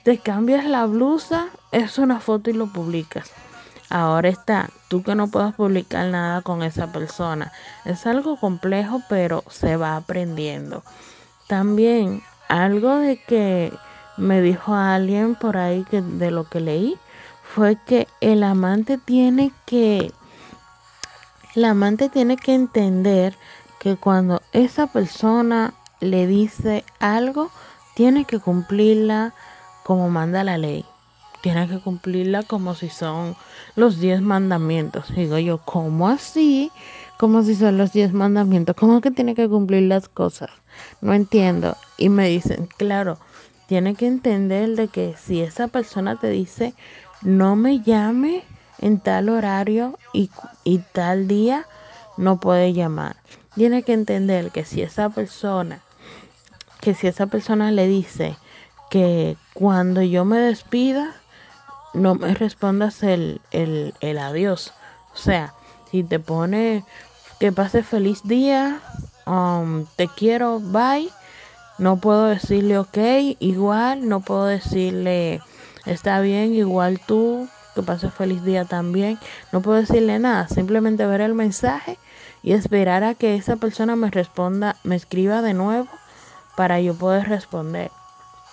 te 0.02 0.18
cambias 0.18 0.64
la 0.64 0.86
blusa, 0.86 1.46
es 1.70 1.98
una 1.98 2.18
foto 2.18 2.50
y 2.50 2.54
lo 2.54 2.66
publicas. 2.66 3.30
Ahora 3.88 4.30
está, 4.30 4.70
tú 4.88 5.02
que 5.02 5.14
no 5.14 5.28
puedes 5.28 5.54
publicar 5.54 6.06
nada 6.06 6.42
con 6.42 6.62
esa 6.62 6.92
persona. 6.92 7.52
Es 7.84 8.06
algo 8.06 8.36
complejo, 8.36 9.02
pero 9.08 9.44
se 9.48 9.76
va 9.76 9.96
aprendiendo. 9.96 10.82
También 11.46 12.22
algo 12.48 12.96
de 12.96 13.16
que 13.16 13.72
me 14.16 14.40
dijo 14.40 14.74
alguien 14.74 15.34
por 15.34 15.56
ahí 15.56 15.84
que 15.90 16.02
de 16.02 16.30
lo 16.30 16.44
que 16.44 16.60
leí 16.60 16.98
fue 17.54 17.76
que 17.86 18.08
el 18.20 18.44
amante 18.44 18.98
tiene 18.98 19.52
que 19.66 20.10
el 21.54 21.64
amante 21.66 22.08
tiene 22.08 22.36
que 22.38 22.54
entender 22.54 23.36
que 23.78 23.96
cuando 23.96 24.40
esa 24.52 24.86
persona 24.86 25.74
le 26.00 26.26
dice 26.26 26.82
algo, 26.98 27.50
tiene 27.94 28.24
que 28.24 28.38
cumplirla 28.38 29.34
como 29.84 30.08
manda 30.08 30.44
la 30.44 30.56
ley. 30.56 30.86
Tiene 31.42 31.68
que 31.68 31.78
cumplirla 31.78 32.42
como 32.42 32.74
si 32.74 32.88
son 32.88 33.36
los 33.76 34.00
diez 34.00 34.22
mandamientos. 34.22 35.14
Digo 35.14 35.36
yo, 35.38 35.58
¿cómo 35.58 36.08
así? 36.08 36.70
Como 37.18 37.42
si 37.42 37.54
son 37.54 37.76
los 37.76 37.92
diez 37.92 38.14
mandamientos. 38.14 38.76
¿Cómo 38.76 39.02
que 39.02 39.10
tiene 39.10 39.34
que 39.34 39.48
cumplir 39.48 39.82
las 39.82 40.08
cosas? 40.08 40.50
No 41.02 41.12
entiendo. 41.12 41.76
Y 41.98 42.08
me 42.08 42.28
dicen, 42.28 42.66
claro, 42.78 43.18
tiene 43.66 43.94
que 43.94 44.06
entender 44.06 44.70
de 44.70 44.88
que 44.88 45.14
si 45.18 45.42
esa 45.42 45.68
persona 45.68 46.16
te 46.16 46.30
dice 46.30 46.72
no 47.22 47.56
me 47.56 47.80
llame 47.80 48.44
en 48.78 48.98
tal 49.00 49.28
horario 49.28 49.98
y, 50.12 50.30
y 50.64 50.78
tal 50.78 51.28
día, 51.28 51.66
no 52.16 52.40
puede 52.40 52.72
llamar. 52.72 53.16
Tiene 53.54 53.82
que 53.82 53.92
entender 53.92 54.50
que 54.50 54.64
si 54.64 54.82
esa 54.82 55.08
persona, 55.10 55.80
que 56.80 56.94
si 56.94 57.06
esa 57.06 57.26
persona 57.26 57.70
le 57.70 57.86
dice 57.86 58.36
que 58.90 59.36
cuando 59.54 60.02
yo 60.02 60.24
me 60.24 60.38
despida, 60.38 61.14
no 61.94 62.14
me 62.14 62.34
respondas 62.34 63.02
el, 63.02 63.40
el, 63.50 63.94
el 64.00 64.18
adiós. 64.18 64.72
O 65.14 65.16
sea, 65.16 65.54
si 65.90 66.02
te 66.02 66.18
pone 66.18 66.84
que 67.38 67.52
pase 67.52 67.82
feliz 67.82 68.22
día, 68.24 68.80
um, 69.26 69.84
te 69.96 70.08
quiero, 70.08 70.60
bye, 70.60 71.08
no 71.78 71.98
puedo 71.98 72.26
decirle 72.26 72.78
ok, 72.78 72.98
igual, 73.40 74.08
no 74.08 74.20
puedo 74.20 74.46
decirle 74.46 75.40
está 75.86 76.20
bien, 76.20 76.54
igual 76.54 77.00
tú, 77.00 77.48
que 77.74 77.82
pases 77.82 78.12
feliz 78.12 78.44
día 78.44 78.64
también. 78.64 79.18
No 79.52 79.62
puedo 79.62 79.80
decirle 79.80 80.18
nada, 80.18 80.48
simplemente 80.48 81.06
ver 81.06 81.20
el 81.20 81.34
mensaje 81.34 81.98
y 82.42 82.52
esperar 82.52 83.04
a 83.04 83.14
que 83.14 83.36
esa 83.36 83.56
persona 83.56 83.96
me 83.96 84.10
responda, 84.10 84.76
me 84.84 84.96
escriba 84.96 85.42
de 85.42 85.54
nuevo 85.54 85.88
para 86.56 86.80
yo 86.80 86.94
poder 86.94 87.28
responder. 87.28 87.90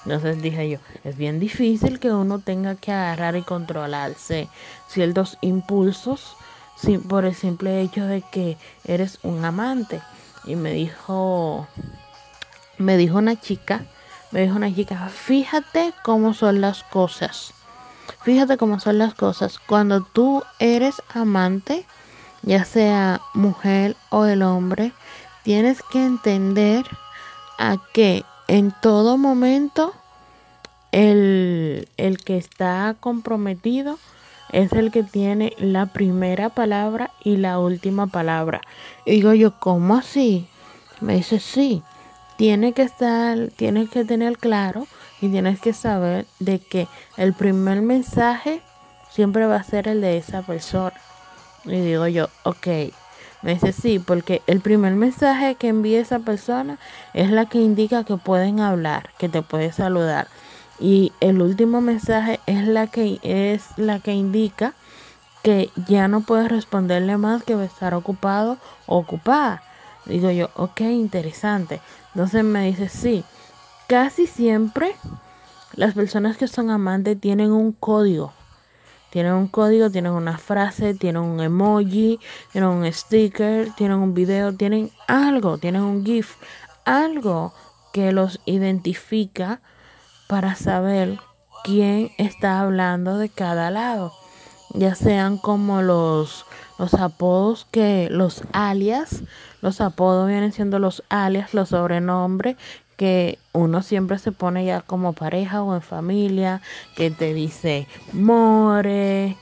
Entonces 0.05 0.41
dije 0.41 0.69
yo, 0.69 0.79
es 1.03 1.17
bien 1.17 1.39
difícil 1.39 1.99
que 1.99 2.11
uno 2.11 2.39
tenga 2.39 2.75
que 2.75 2.91
agarrar 2.91 3.35
y 3.35 3.41
controlarse 3.41 4.47
ciertos 4.87 5.37
impulsos 5.41 6.37
por 7.09 7.25
el 7.25 7.35
simple 7.35 7.81
hecho 7.81 8.05
de 8.05 8.21
que 8.21 8.57
eres 8.85 9.19
un 9.23 9.43
amante. 9.43 10.01
Y 10.45 10.55
me 10.55 10.71
dijo, 10.71 11.67
me 12.77 12.95
dijo 12.95 13.17
una 13.17 13.39
chica, 13.39 13.83
me 14.31 14.41
dijo 14.41 14.55
una 14.55 14.73
chica, 14.73 15.09
fíjate 15.09 15.93
cómo 16.03 16.33
son 16.33 16.61
las 16.61 16.83
cosas. 16.83 17.53
Fíjate 18.21 18.57
cómo 18.57 18.79
son 18.79 18.97
las 18.97 19.13
cosas. 19.13 19.59
Cuando 19.59 20.03
tú 20.03 20.43
eres 20.59 21.01
amante, 21.13 21.85
ya 22.43 22.65
sea 22.65 23.21
mujer 23.33 23.95
o 24.09 24.25
el 24.25 24.43
hombre, 24.43 24.91
tienes 25.43 25.81
que 25.81 26.05
entender 26.05 26.85
a 27.57 27.77
que 27.93 28.23
en 28.47 28.73
todo 28.81 29.17
momento 29.17 29.93
el, 30.91 31.87
el 31.97 32.17
que 32.17 32.37
está 32.37 32.95
comprometido 32.99 33.97
es 34.51 34.73
el 34.73 34.91
que 34.91 35.03
tiene 35.03 35.53
la 35.57 35.87
primera 35.87 36.49
palabra 36.49 37.11
y 37.23 37.37
la 37.37 37.59
última 37.59 38.07
palabra. 38.07 38.61
Y 39.05 39.11
digo 39.13 39.33
yo, 39.33 39.59
¿cómo 39.59 39.95
así? 39.95 40.47
Me 41.01 41.15
dice, 41.15 41.39
sí 41.39 41.83
tiene 42.39 42.71
que 42.71 42.83
estar, 42.83 43.49
tienes 43.57 43.89
que 43.89 44.05
tener 44.05 44.37
claro 44.37 44.87
y 45.19 45.27
tienes 45.27 45.59
que 45.59 45.73
saber 45.73 46.25
de 46.39 46.59
que 46.59 46.87
el 47.17 47.33
primer 47.33 47.81
mensaje 47.81 48.61
siempre 49.11 49.45
va 49.45 49.57
a 49.57 49.63
ser 49.63 49.89
el 49.89 49.99
de 49.99 50.15
esa 50.15 50.41
persona. 50.43 50.93
Y 51.65 51.81
digo 51.81 52.07
yo, 52.07 52.29
ok. 52.43 52.67
Me 53.41 53.55
dice 53.55 53.73
sí, 53.73 53.99
porque 53.99 54.41
el 54.47 54.61
primer 54.61 54.95
mensaje 54.95 55.55
que 55.55 55.67
envía 55.67 55.99
esa 55.99 56.19
persona 56.19 56.79
es 57.13 57.29
la 57.29 57.47
que 57.47 57.57
indica 57.57 58.05
que 58.05 58.15
pueden 58.15 58.61
hablar, 58.61 59.09
que 59.17 59.27
te 59.27 59.41
puede 59.41 59.73
saludar. 59.73 60.29
Y 60.79 61.11
el 61.19 61.41
último 61.41 61.81
mensaje 61.81 62.39
es 62.45 62.65
la 62.65 62.87
que 62.87 63.19
es 63.21 63.65
la 63.75 63.99
que 63.99 64.13
indica 64.13 64.75
que 65.43 65.71
ya 65.89 66.07
no 66.07 66.21
puedes 66.21 66.47
responderle 66.47 67.17
más 67.17 67.43
que 67.43 67.61
estar 67.65 67.93
ocupado 67.93 68.57
o 68.85 68.95
ocupada. 68.97 69.61
Digo 70.05 70.31
yo, 70.31 70.49
ok, 70.55 70.79
interesante. 70.81 71.81
Entonces 72.19 72.43
me 72.43 72.65
dice, 72.65 72.89
sí, 72.89 73.23
casi 73.87 74.27
siempre 74.27 74.93
las 75.71 75.93
personas 75.93 76.35
que 76.35 76.49
son 76.49 76.69
amantes 76.69 77.17
tienen 77.17 77.53
un 77.53 77.71
código. 77.71 78.33
Tienen 79.09 79.31
un 79.31 79.47
código, 79.47 79.89
tienen 79.89 80.11
una 80.11 80.37
frase, 80.37 80.93
tienen 80.95 81.21
un 81.21 81.39
emoji, 81.39 82.19
tienen 82.51 82.71
un 82.71 82.91
sticker, 82.91 83.73
tienen 83.77 83.99
un 83.99 84.13
video, 84.13 84.53
tienen 84.53 84.91
algo, 85.07 85.59
tienen 85.59 85.81
un 85.83 86.05
GIF, 86.05 86.35
algo 86.83 87.53
que 87.93 88.11
los 88.11 88.41
identifica 88.43 89.61
para 90.27 90.55
saber 90.55 91.21
quién 91.63 92.11
está 92.17 92.59
hablando 92.59 93.17
de 93.17 93.29
cada 93.29 93.71
lado, 93.71 94.11
ya 94.73 94.93
sean 94.93 95.37
como 95.37 95.81
los 95.81 96.45
los 96.79 96.95
apodos 96.95 97.67
que 97.69 98.07
los 98.09 98.41
alias, 98.53 99.23
los 99.61 99.81
apodos 99.81 100.27
vienen 100.27 100.53
siendo 100.53 100.79
los 100.79 101.03
alias, 101.09 101.53
los 101.53 101.69
sobrenombres 101.69 102.55
que 102.95 103.37
uno 103.53 103.81
siempre 103.81 104.17
se 104.17 104.31
pone 104.31 104.65
ya 104.65 104.81
como 104.81 105.13
pareja 105.13 105.61
o 105.63 105.75
en 105.75 105.81
familia, 105.81 106.61
que 106.95 107.11
te 107.11 107.33
dice 107.33 107.87
more, 108.11 109.37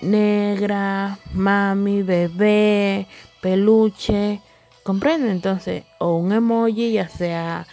negra, 0.00 1.18
mami, 1.32 2.02
bebé, 2.02 3.08
peluche, 3.40 4.40
comprende 4.84 5.30
entonces, 5.30 5.84
o 5.98 6.16
un 6.16 6.32
emoji 6.32 6.92
ya 6.92 7.08
sea 7.08 7.66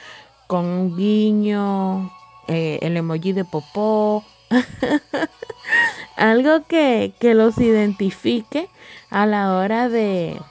con 0.48 0.66
un 0.66 0.98
guiño, 0.98 2.12
eh, 2.48 2.80
el 2.82 2.98
emoji 2.98 3.34
de 3.34 3.46
popó, 3.46 4.24
algo 6.16 6.66
que, 6.68 7.14
que 7.20 7.34
los 7.34 7.58
identifique 7.58 8.70
a 9.10 9.26
la 9.26 9.56
hora 9.56 9.90
de, 9.90 10.42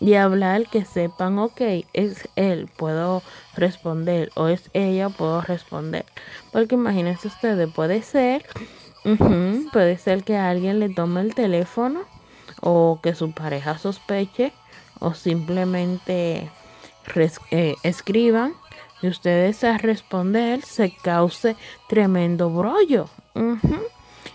de 0.00 0.18
hablar 0.18 0.68
que 0.68 0.84
sepan, 0.84 1.38
ok, 1.38 1.60
es 1.92 2.28
él, 2.36 2.68
puedo 2.76 3.22
responder, 3.54 4.32
o 4.36 4.48
es 4.48 4.70
ella, 4.72 5.10
puedo 5.10 5.40
responder. 5.40 6.06
Porque 6.52 6.76
imagínense 6.76 7.28
ustedes, 7.28 7.68
puede 7.68 8.02
ser, 8.02 8.44
puede 9.72 9.98
ser 9.98 10.24
que 10.24 10.36
alguien 10.36 10.78
le 10.78 10.88
tome 10.88 11.20
el 11.20 11.34
teléfono, 11.34 12.04
o 12.60 13.00
que 13.02 13.14
su 13.14 13.32
pareja 13.32 13.78
sospeche, 13.78 14.52
o 15.00 15.14
simplemente 15.14 16.50
eh, 17.50 17.76
escriban, 17.82 18.54
y 19.00 19.08
ustedes 19.08 19.62
a 19.62 19.78
responder 19.78 20.62
se 20.62 20.90
cause 20.90 21.56
tremendo 21.86 22.50
brollo. 22.50 23.10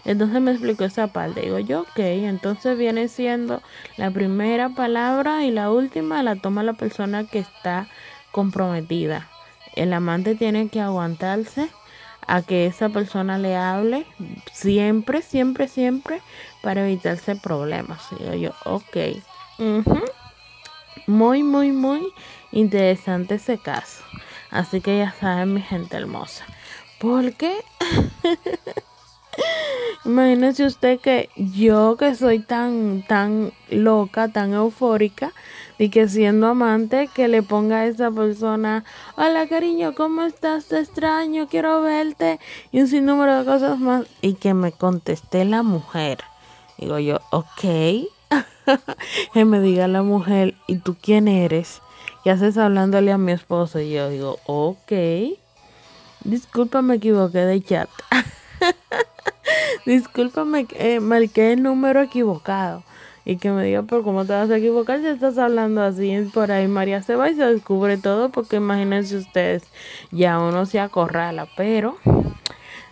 Entonces 0.06 0.42
me 0.42 0.52
explicó 0.52 0.84
esa 0.84 1.08
parte. 1.08 1.42
Digo 1.42 1.60
yo, 1.60 1.82
ok, 1.82 2.00
entonces 2.00 2.78
viene 2.78 3.08
siendo 3.08 3.62
la 3.98 4.12
primera 4.12 4.70
palabra 4.70 5.46
y 5.46 5.52
la 5.52 5.72
última 5.72 6.24
la 6.24 6.36
toma 6.36 6.64
la 6.64 6.74
persona 6.74 7.26
que 7.26 7.40
está 7.40 7.88
comprometida. 8.32 9.28
El 9.76 9.94
amante 9.94 10.36
tiene 10.36 10.68
que 10.70 10.82
aguantarse 10.82 11.70
a 12.28 12.42
que 12.42 12.66
esa 12.66 12.90
persona 12.90 13.38
le 13.38 13.56
hable 13.56 14.06
siempre, 14.52 15.22
siempre, 15.22 15.68
siempre 15.68 16.22
para 16.62 16.86
evitarse 16.88 17.36
problemas. 17.36 18.02
Digo 18.18 18.34
yo, 18.34 18.52
ok. 18.66 18.98
Muy, 21.06 21.44
muy, 21.44 21.72
muy 21.72 22.14
interesante 22.52 23.36
ese 23.36 23.58
caso. 23.58 24.04
Así 24.50 24.80
que 24.82 25.00
ya 25.00 25.12
saben, 25.12 25.54
mi 25.54 25.62
gente 25.62 25.98
hermosa. 25.98 26.46
Porque 27.00 27.54
Imagínese 30.06 30.66
usted 30.66 31.00
que 31.00 31.30
yo 31.38 31.96
que 31.98 32.14
soy 32.14 32.40
tan, 32.40 33.04
tan 33.08 33.54
loca, 33.70 34.28
tan 34.28 34.54
eufórica, 34.54 35.32
y 35.78 35.90
que 35.90 36.10
siendo 36.10 36.48
amante, 36.48 37.10
que 37.14 37.30
le 37.30 37.42
ponga 37.42 37.78
a 37.78 37.86
esa 37.86 38.12
persona, 38.12 38.84
hola 39.16 39.48
cariño, 39.48 39.96
¿cómo 39.96 40.24
estás? 40.24 40.66
Te 40.66 40.80
extraño, 40.80 41.48
quiero 41.48 41.82
verte, 41.82 42.40
y 42.74 42.82
un 42.82 42.88
sinnúmero 42.90 43.40
de 43.40 43.46
cosas 43.46 43.80
más, 43.80 44.06
y 44.22 44.34
que 44.34 44.54
me 44.54 44.74
conteste 44.74 45.46
la 45.46 45.64
mujer. 45.64 46.20
Digo 46.78 47.00
yo, 47.00 47.22
ok, 47.32 47.62
que 49.34 49.46
me 49.46 49.62
diga 49.62 49.88
la 49.88 50.04
mujer, 50.04 50.56
¿y 50.68 50.78
tú 50.78 50.98
quién 51.02 51.30
eres? 51.30 51.82
¿Qué 52.26 52.32
haces 52.32 52.58
hablándole 52.58 53.14
a 53.14 53.18
mi 53.18 53.32
esposo? 53.32 53.80
Y 53.80 53.94
yo 53.94 54.10
digo, 54.10 54.40
ok, 54.48 54.92
disculpa, 56.26 56.82
me 56.82 56.96
equivoqué 56.96 57.40
de 57.40 57.62
chat. 57.64 57.90
Discúlpame, 59.86 60.68
eh, 60.72 61.00
marqué 61.00 61.54
el 61.54 61.64
número 61.64 62.02
equivocado. 62.02 62.84
Y 63.26 63.38
que 63.38 63.52
me 63.52 63.64
diga, 63.64 63.84
pero 63.84 64.04
¿cómo 64.04 64.26
te 64.26 64.34
vas 64.34 64.50
a 64.50 64.58
equivocar 64.58 65.00
si 65.00 65.08
estás 65.08 65.38
hablando 65.38 65.82
así? 65.82 66.14
Por 66.34 66.52
ahí 66.52 66.68
María 66.68 67.02
se 67.02 67.16
va 67.16 67.30
y 67.30 67.36
se 67.36 67.46
descubre 67.46 67.98
todo, 67.98 68.30
porque 68.30 68.58
imagínense 68.58 69.16
ustedes, 69.18 69.64
ya 70.12 70.40
uno 70.40 70.66
se 70.66 70.80
acorrala. 70.80 71.48
Pero 71.56 71.98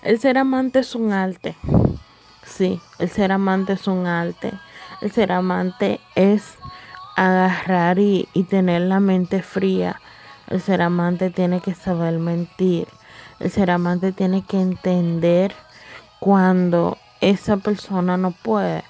el 0.04 0.20
ser 0.20 0.38
amante 0.38 0.80
es 0.80 0.96
un 0.96 1.12
arte. 1.12 1.56
Sí, 2.46 2.80
el 3.00 3.10
ser 3.10 3.32
amante 3.34 3.74
es 3.74 3.88
un 3.88 4.08
arte. 4.08 4.54
El 5.02 5.12
ser 5.12 5.34
amante 5.34 6.00
es 6.16 6.56
agarrar 7.18 8.00
y, 8.00 8.30
y 8.34 8.44
tener 8.44 8.84
la 8.84 9.02
mente 9.02 9.42
fría. 9.42 10.00
El 10.48 10.62
ser 10.62 10.82
amante 10.82 11.30
tiene 11.30 11.60
que 11.60 11.74
saber 11.74 12.20
mentir. 12.20 12.88
El 13.40 13.52
ser 13.52 13.70
amante 13.70 14.12
tiene 14.12 14.44
que 14.44 14.62
entender 14.62 15.54
cuando 16.22 17.00
esa 17.20 17.58
persona 17.58 18.16
no 18.16 18.30
puede. 18.30 18.84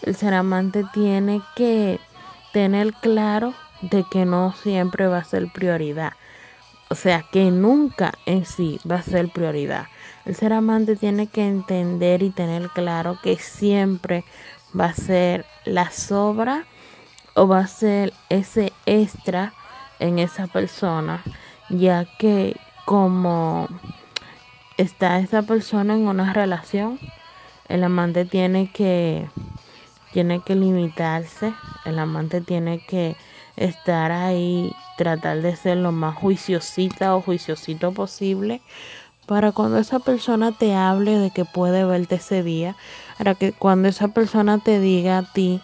El 0.00 0.16
ser 0.16 0.32
amante 0.32 0.84
tiene 0.94 1.42
que 1.54 2.00
tener 2.54 2.94
claro 2.94 3.52
de 3.82 4.04
que 4.10 4.24
no 4.24 4.54
siempre 4.54 5.06
va 5.06 5.18
a 5.18 5.24
ser 5.24 5.52
prioridad. 5.52 6.14
O 6.88 6.94
sea, 6.94 7.26
que 7.30 7.50
nunca 7.50 8.14
en 8.24 8.46
sí 8.46 8.80
va 8.90 8.96
a 8.96 9.02
ser 9.02 9.28
prioridad. 9.28 9.88
El 10.24 10.34
ser 10.34 10.54
amante 10.54 10.96
tiene 10.96 11.26
que 11.26 11.46
entender 11.46 12.22
y 12.22 12.30
tener 12.30 12.70
claro 12.70 13.18
que 13.22 13.36
siempre 13.36 14.24
va 14.78 14.86
a 14.86 14.94
ser 14.94 15.44
la 15.66 15.90
sobra 15.90 16.64
o 17.34 17.46
va 17.46 17.58
a 17.58 17.66
ser 17.66 18.14
ese 18.30 18.72
extra 18.86 19.52
en 19.98 20.18
esa 20.18 20.46
persona, 20.46 21.22
ya 21.68 22.06
que 22.18 22.56
como 22.86 23.68
está 24.78 25.18
esa 25.18 25.42
persona 25.42 25.94
en 25.94 26.06
una 26.06 26.32
relación, 26.32 26.98
el 27.68 27.84
amante 27.84 28.24
tiene 28.24 28.70
que 28.72 29.28
tiene 30.12 30.40
que 30.40 30.54
limitarse, 30.54 31.52
el 31.84 31.98
amante 31.98 32.40
tiene 32.40 32.80
que 32.86 33.14
estar 33.56 34.10
ahí, 34.10 34.72
tratar 34.96 35.42
de 35.42 35.54
ser 35.54 35.76
lo 35.76 35.92
más 35.92 36.16
juiciosita 36.16 37.14
o 37.14 37.20
juiciosito 37.20 37.92
posible 37.92 38.62
para 39.26 39.52
cuando 39.52 39.78
esa 39.78 39.98
persona 39.98 40.52
te 40.52 40.74
hable 40.74 41.18
de 41.18 41.30
que 41.30 41.44
puede 41.44 41.84
verte 41.84 42.14
ese 42.14 42.42
día, 42.42 42.76
para 43.18 43.34
que 43.34 43.52
cuando 43.52 43.88
esa 43.88 44.08
persona 44.08 44.58
te 44.58 44.80
diga 44.80 45.18
a 45.18 45.22
ti, 45.22 45.60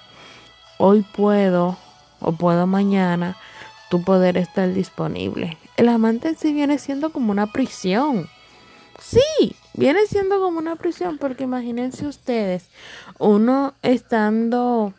hoy 0.76 1.00
puedo 1.16 1.78
o 2.20 2.32
puedo 2.32 2.66
mañana, 2.66 3.36
tu 3.88 4.02
poder 4.02 4.36
estar 4.36 4.70
disponible. 4.74 5.56
El 5.78 5.88
amante 5.88 6.28
en 6.28 6.36
sí 6.36 6.52
viene 6.52 6.78
siendo 6.78 7.10
como 7.10 7.32
una 7.32 7.46
prisión. 7.46 8.28
Sí, 9.04 9.54
viene 9.74 10.06
siendo 10.06 10.40
como 10.40 10.58
una 10.58 10.76
prisión 10.76 11.18
porque 11.18 11.44
imagínense 11.44 12.06
ustedes, 12.06 12.70
uno 13.18 13.74
estando 13.82 14.94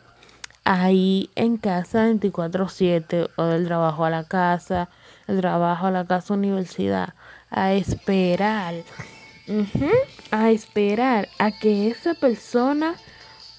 ahí 0.62 1.28
en 1.34 1.56
casa 1.56 2.04
24/7 2.04 3.28
o 3.36 3.44
del 3.44 3.66
trabajo 3.66 4.04
a 4.04 4.10
la 4.10 4.22
casa, 4.22 4.88
el 5.26 5.40
trabajo 5.40 5.88
a 5.88 5.90
la 5.90 6.04
casa 6.04 6.34
universidad, 6.34 7.14
a 7.50 7.72
esperar, 7.72 8.74
a 10.30 10.50
esperar 10.50 11.28
a 11.40 11.50
que 11.50 11.88
esa 11.88 12.14
persona 12.14 12.94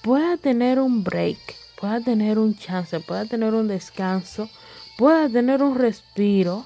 pueda 0.02 0.38
tener 0.38 0.80
un 0.80 1.04
break, 1.04 1.40
pueda 1.80 2.00
tener 2.00 2.40
un 2.40 2.56
chance, 2.56 3.02
pueda 3.02 3.26
tener 3.26 3.54
un 3.54 3.68
descanso, 3.68 4.50
pueda 4.98 5.28
tener 5.28 5.62
un 5.62 5.76
respiro 5.76 6.66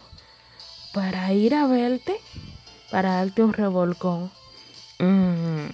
para 0.94 1.34
ir 1.34 1.56
a 1.56 1.66
verte 1.66 2.20
para 2.92 3.14
darte 3.14 3.44
un 3.44 3.54
revolcón. 3.54 4.30
Mm. 5.00 5.70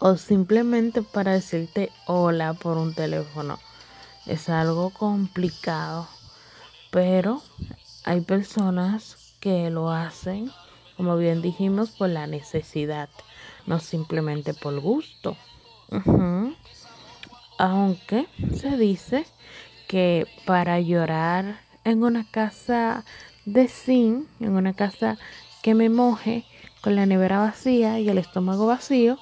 O 0.00 0.16
simplemente 0.16 1.02
para 1.02 1.32
decirte 1.32 1.90
hola 2.06 2.52
por 2.52 2.76
un 2.76 2.92
teléfono. 2.92 3.58
Es 4.26 4.48
algo 4.48 4.90
complicado. 4.90 6.08
Pero 6.90 7.42
hay 8.04 8.20
personas 8.20 9.34
que 9.40 9.70
lo 9.70 9.90
hacen, 9.90 10.50
como 10.96 11.16
bien 11.16 11.42
dijimos, 11.42 11.90
por 11.90 12.08
la 12.08 12.26
necesidad, 12.26 13.08
no 13.66 13.78
simplemente 13.78 14.54
por 14.54 14.78
gusto. 14.80 15.36
Aunque 17.58 18.26
se 18.54 18.76
dice 18.76 19.26
que 19.86 20.26
para 20.44 20.80
llorar 20.80 21.60
en 21.84 22.02
una 22.02 22.24
casa 22.30 23.04
de 23.44 23.68
zinc, 23.68 24.26
en 24.40 24.56
una 24.56 24.74
casa 24.74 25.18
que 25.68 25.74
me 25.74 25.90
moje 25.90 26.46
con 26.80 26.96
la 26.96 27.04
nevera 27.04 27.40
vacía 27.40 28.00
y 28.00 28.08
el 28.08 28.16
estómago 28.16 28.64
vacío, 28.64 29.18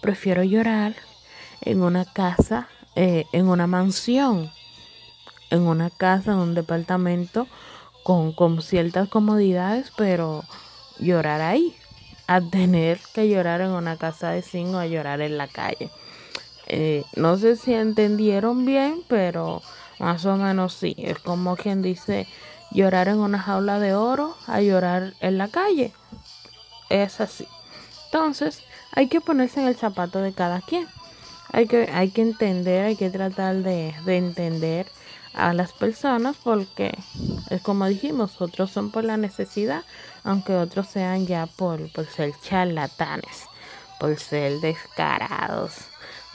prefiero 0.00 0.42
llorar 0.42 0.94
en 1.60 1.82
una 1.82 2.06
casa, 2.06 2.68
eh, 2.96 3.26
en 3.34 3.48
una 3.48 3.66
mansión, 3.66 4.50
en 5.50 5.60
una 5.60 5.90
casa, 5.90 6.32
en 6.32 6.38
un 6.38 6.54
departamento 6.54 7.48
con, 8.02 8.32
con 8.32 8.62
ciertas 8.62 9.10
comodidades, 9.10 9.92
pero 9.94 10.42
llorar 10.98 11.42
ahí, 11.42 11.76
a 12.26 12.40
tener 12.40 12.98
que 13.12 13.28
llorar 13.28 13.60
en 13.60 13.72
una 13.72 13.98
casa 13.98 14.30
de 14.30 14.40
zinc 14.40 14.74
o 14.74 14.78
a 14.78 14.86
llorar 14.86 15.20
en 15.20 15.36
la 15.36 15.48
calle. 15.48 15.90
Eh, 16.66 17.04
no 17.14 17.36
sé 17.36 17.56
si 17.56 17.74
entendieron 17.74 18.64
bien, 18.64 19.02
pero 19.06 19.60
más 19.98 20.24
o 20.24 20.38
menos 20.38 20.72
sí. 20.72 20.94
Es 20.96 21.18
como 21.18 21.56
quien 21.56 21.82
dice, 21.82 22.26
llorar 22.70 23.08
en 23.08 23.18
una 23.18 23.38
jaula 23.38 23.78
de 23.78 23.94
oro 23.94 24.36
a 24.46 24.60
llorar 24.60 25.14
en 25.20 25.38
la 25.38 25.48
calle. 25.48 25.92
Es 26.88 27.20
así. 27.20 27.46
Entonces, 28.06 28.62
hay 28.92 29.08
que 29.08 29.20
ponerse 29.20 29.60
en 29.60 29.68
el 29.68 29.76
zapato 29.76 30.20
de 30.20 30.32
cada 30.32 30.60
quien. 30.60 30.86
Hay 31.52 31.66
que, 31.66 31.88
hay 31.92 32.10
que 32.10 32.22
entender, 32.22 32.84
hay 32.84 32.96
que 32.96 33.10
tratar 33.10 33.56
de, 33.56 33.94
de 34.04 34.16
entender 34.16 34.86
a 35.34 35.52
las 35.52 35.72
personas 35.72 36.36
porque 36.42 36.96
es 37.50 37.62
como 37.62 37.86
dijimos, 37.86 38.40
otros 38.40 38.70
son 38.70 38.90
por 38.90 39.04
la 39.04 39.16
necesidad, 39.16 39.84
aunque 40.24 40.54
otros 40.54 40.88
sean 40.88 41.26
ya 41.26 41.46
por, 41.46 41.90
por 41.92 42.06
ser 42.06 42.32
charlatanes, 42.42 43.46
por 43.98 44.18
ser 44.18 44.60
descarados 44.60 45.72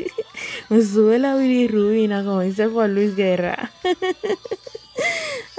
me 0.68 0.82
sube 0.82 1.18
la 1.18 1.34
bilirrubina, 1.34 2.24
como 2.24 2.40
dice 2.40 2.66
Juan 2.66 2.94
Luis 2.94 3.16
Guerra. 3.16 3.72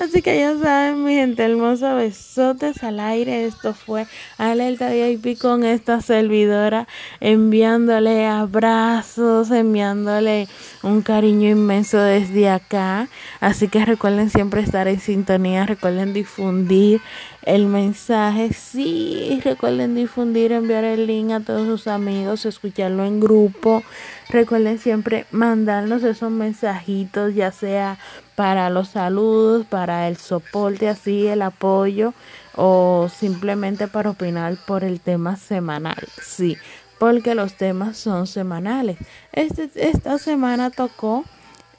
Así 0.06 0.22
que 0.22 0.38
ya 0.38 0.56
saben, 0.56 1.04
mi 1.04 1.16
gente 1.16 1.44
hermosa, 1.44 1.96
besotes 1.96 2.84
al 2.84 3.00
aire. 3.00 3.46
Esto 3.46 3.74
fue 3.74 4.06
Alerta 4.38 4.90
VIP 4.90 5.40
con 5.40 5.64
esta 5.64 6.00
servidora, 6.00 6.88
enviándole 7.20 8.28
abrazos, 8.28 9.50
enviándole 9.50 10.48
un 10.84 11.02
cariño 11.02 11.50
inmenso 11.50 11.98
desde 11.98 12.50
acá. 12.50 13.08
Así 13.40 13.68
que 13.68 13.84
recuerden 13.84 14.30
siempre 14.30 14.62
estar 14.62 14.88
en 14.88 15.00
sintonía, 15.00 15.66
recuerden 15.66 16.14
difundir 16.14 17.02
el 17.42 17.66
mensaje. 17.66 18.54
Sí, 18.54 19.40
recuerden 19.44 19.96
difundir, 19.96 20.52
enviar 20.52 20.84
el 20.84 21.08
link 21.08 21.32
a 21.32 21.40
todos 21.40 21.66
sus 21.68 21.88
amigos, 21.88 22.46
escucharlo 22.46 23.06
en 23.06 23.20
grupo. 23.20 23.84
Recuerden 24.30 24.80
siempre 24.80 25.26
mandarnos 25.32 26.04
esos 26.04 26.32
mensajitos, 26.32 27.36
ya 27.36 27.52
sea 27.52 27.98
para 28.36 28.70
los 28.70 28.90
saludos, 28.90 29.66
para 29.68 30.08
el 30.08 30.18
soporte, 30.18 30.90
así 30.90 31.28
el 31.28 31.42
apoyo 31.42 32.14
o 32.56 33.10
simplemente 33.14 33.88
para 33.88 34.10
opinar 34.10 34.58
por 34.66 34.84
el 34.84 35.00
tema 35.00 35.36
semanal. 35.36 36.08
Sí, 36.22 36.58
porque 36.98 37.36
los 37.36 37.56
temas 37.56 37.98
son 37.98 38.28
semanales. 38.28 38.98
Este, 39.32 39.70
esta 39.76 40.18
semana 40.18 40.70
tocó 40.70 41.24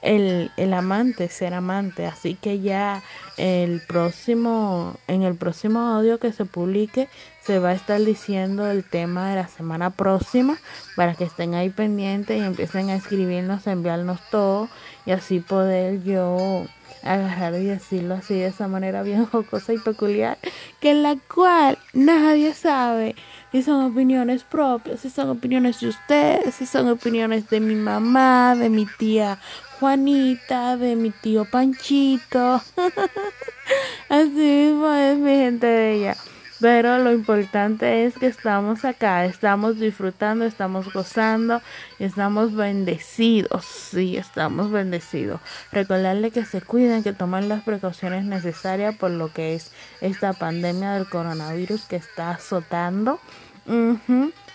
el, 0.01 0.51
el 0.57 0.73
amante, 0.73 1.29
ser 1.29 1.53
amante. 1.53 2.05
Así 2.05 2.35
que 2.35 2.59
ya 2.59 3.03
el 3.37 3.81
próximo, 3.87 4.95
en 5.07 5.23
el 5.23 5.35
próximo 5.35 5.79
audio 5.79 6.19
que 6.19 6.31
se 6.31 6.45
publique, 6.45 7.07
se 7.41 7.59
va 7.59 7.69
a 7.69 7.73
estar 7.73 8.01
diciendo 8.01 8.69
el 8.69 8.83
tema 8.83 9.29
de 9.29 9.37
la 9.37 9.47
semana 9.47 9.89
próxima 9.89 10.57
para 10.95 11.15
que 11.15 11.23
estén 11.23 11.53
ahí 11.53 11.69
pendientes 11.69 12.37
y 12.37 12.45
empiecen 12.45 12.89
a 12.89 12.95
escribirnos, 12.95 13.67
a 13.67 13.71
enviarnos 13.71 14.19
todo 14.29 14.67
y 15.05 15.11
así 15.11 15.39
poder 15.39 16.03
yo 16.03 16.65
agarrar 17.03 17.53
y 17.55 17.65
decirlo 17.65 18.15
así 18.15 18.33
de 18.33 18.47
esa 18.47 18.67
manera 18.67 19.03
bien 19.03 19.25
jocosa 19.31 19.73
y 19.73 19.77
peculiar, 19.77 20.37
que 20.79 20.91
en 20.91 21.03
la 21.03 21.15
cual 21.33 21.77
nadie 21.93 22.53
sabe 22.53 23.15
si 23.51 23.63
son 23.63 23.85
opiniones 23.85 24.43
propias, 24.43 24.99
si 24.99 25.09
son 25.09 25.29
opiniones 25.29 25.79
de 25.79 25.87
ustedes, 25.87 26.55
si 26.55 26.65
son 26.65 26.89
opiniones 26.89 27.49
de 27.49 27.59
mi 27.59 27.75
mamá, 27.75 28.55
de 28.55 28.69
mi 28.69 28.85
tía 28.97 29.39
Juanita, 29.79 30.77
de 30.77 30.95
mi 30.95 31.11
tío 31.11 31.45
Panchito. 31.45 32.61
Así 34.09 34.29
mismo 34.29 34.91
es 34.93 35.17
mi 35.17 35.35
gente 35.35 35.67
bella. 35.67 36.17
Pero 36.59 36.97
lo 36.97 37.11
importante 37.11 38.05
es 38.05 38.17
que 38.17 38.25
estamos 38.25 38.83
acá, 38.83 39.25
estamos 39.25 39.79
disfrutando, 39.79 40.43
estamos 40.43 40.91
gozando, 40.91 41.61
estamos 41.99 42.55
bendecidos. 42.55 43.63
Sí, 43.65 44.17
estamos 44.17 44.71
bendecidos. 44.71 45.39
Recordarle 45.71 46.31
que 46.31 46.45
se 46.45 46.61
cuiden, 46.61 47.03
que 47.03 47.13
tomen 47.13 47.47
las 47.47 47.61
precauciones 47.61 48.25
necesarias 48.25 48.95
por 48.95 49.11
lo 49.11 49.31
que 49.31 49.53
es 49.53 49.71
esta 50.01 50.33
pandemia 50.33 50.93
del 50.93 51.07
coronavirus 51.07 51.83
que 51.85 51.97
está 51.97 52.31
azotando. 52.31 53.19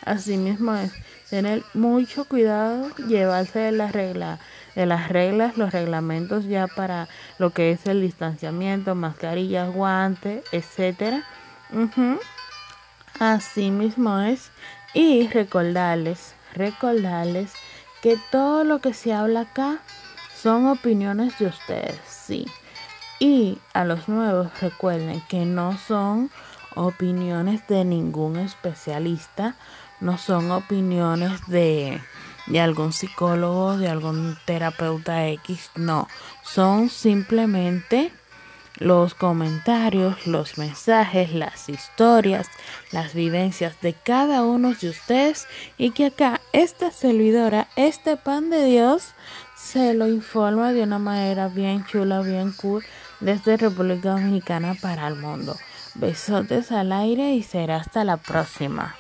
Así 0.05 0.37
mismo 0.37 0.75
es 0.75 0.93
tener 1.31 1.63
mucho 1.75 2.25
cuidado, 2.25 2.89
llevarse 3.07 3.61
de 3.61 3.73
las 3.73 3.93
reglas, 3.93 4.41
de 4.75 4.87
las 4.87 5.09
reglas, 5.09 5.57
los 5.57 5.73
reglamentos 5.73 6.47
ya 6.47 6.67
para 6.67 7.09
lo 7.39 7.51
que 7.51 7.73
es 7.73 7.87
el 7.87 8.01
distanciamiento, 8.01 8.95
mascarillas, 8.95 9.73
guantes, 9.73 10.45
etcétera. 10.53 11.25
Así 13.19 13.71
mismo 13.71 14.19
es. 14.21 14.51
Y 14.95 15.29
recordarles, 15.29 16.35
recordarles 16.55 17.53
que 18.03 18.19
todo 18.31 18.65
lo 18.65 18.81
que 18.81 18.95
se 18.95 19.13
habla 19.13 19.43
acá 19.43 19.79
son 20.35 20.67
opiniones 20.67 21.39
de 21.39 21.47
ustedes, 21.47 22.01
sí. 22.07 22.47
Y 23.21 23.59
a 23.73 23.85
los 23.85 24.09
nuevos 24.09 24.49
recuerden 24.61 25.23
que 25.29 25.45
no 25.45 25.79
son 25.79 26.31
opiniones 26.75 27.67
de 27.69 27.85
ningún 27.85 28.37
especialista, 28.37 29.55
no 30.01 30.19
son 30.19 30.51
opiniones 30.51 31.47
de, 31.47 32.01
de 32.47 32.61
algún 32.61 32.93
psicólogo, 32.93 33.77
de 33.77 33.89
algún 33.89 34.37
terapeuta 34.45 35.29
X, 35.29 35.71
no, 35.77 36.09
son 36.43 36.89
simplemente 36.89 38.13
los 38.79 39.15
comentarios, 39.15 40.27
los 40.27 40.59
mensajes, 40.59 41.33
las 41.33 41.69
historias, 41.69 42.49
las 42.91 43.15
vivencias 43.15 43.81
de 43.81 43.93
cada 43.95 44.43
uno 44.43 44.75
de 44.75 44.89
ustedes 44.89 45.47
y 45.79 45.91
que 45.91 46.07
acá 46.07 46.41
esta 46.53 46.91
servidora, 46.91 47.69
este 47.77 48.17
pan 48.17 48.51
de 48.51 48.65
Dios, 48.65 49.15
se 49.57 49.95
lo 49.95 50.09
informa 50.09 50.73
de 50.73 50.83
una 50.83 50.99
manera 50.99 51.49
bien 51.49 51.85
chula, 51.87 52.21
bien 52.21 52.53
cool 52.53 52.85
desde 53.21 53.57
República 53.57 54.11
Dominicana 54.11 54.75
para 54.81 55.07
el 55.07 55.15
mundo. 55.15 55.57
Besotes 55.95 56.73
al 56.73 56.91
aire 56.93 57.35
y 57.35 57.43
será 57.43 57.77
hasta 57.77 58.03
la 58.03 58.17
próxima. 58.17 58.97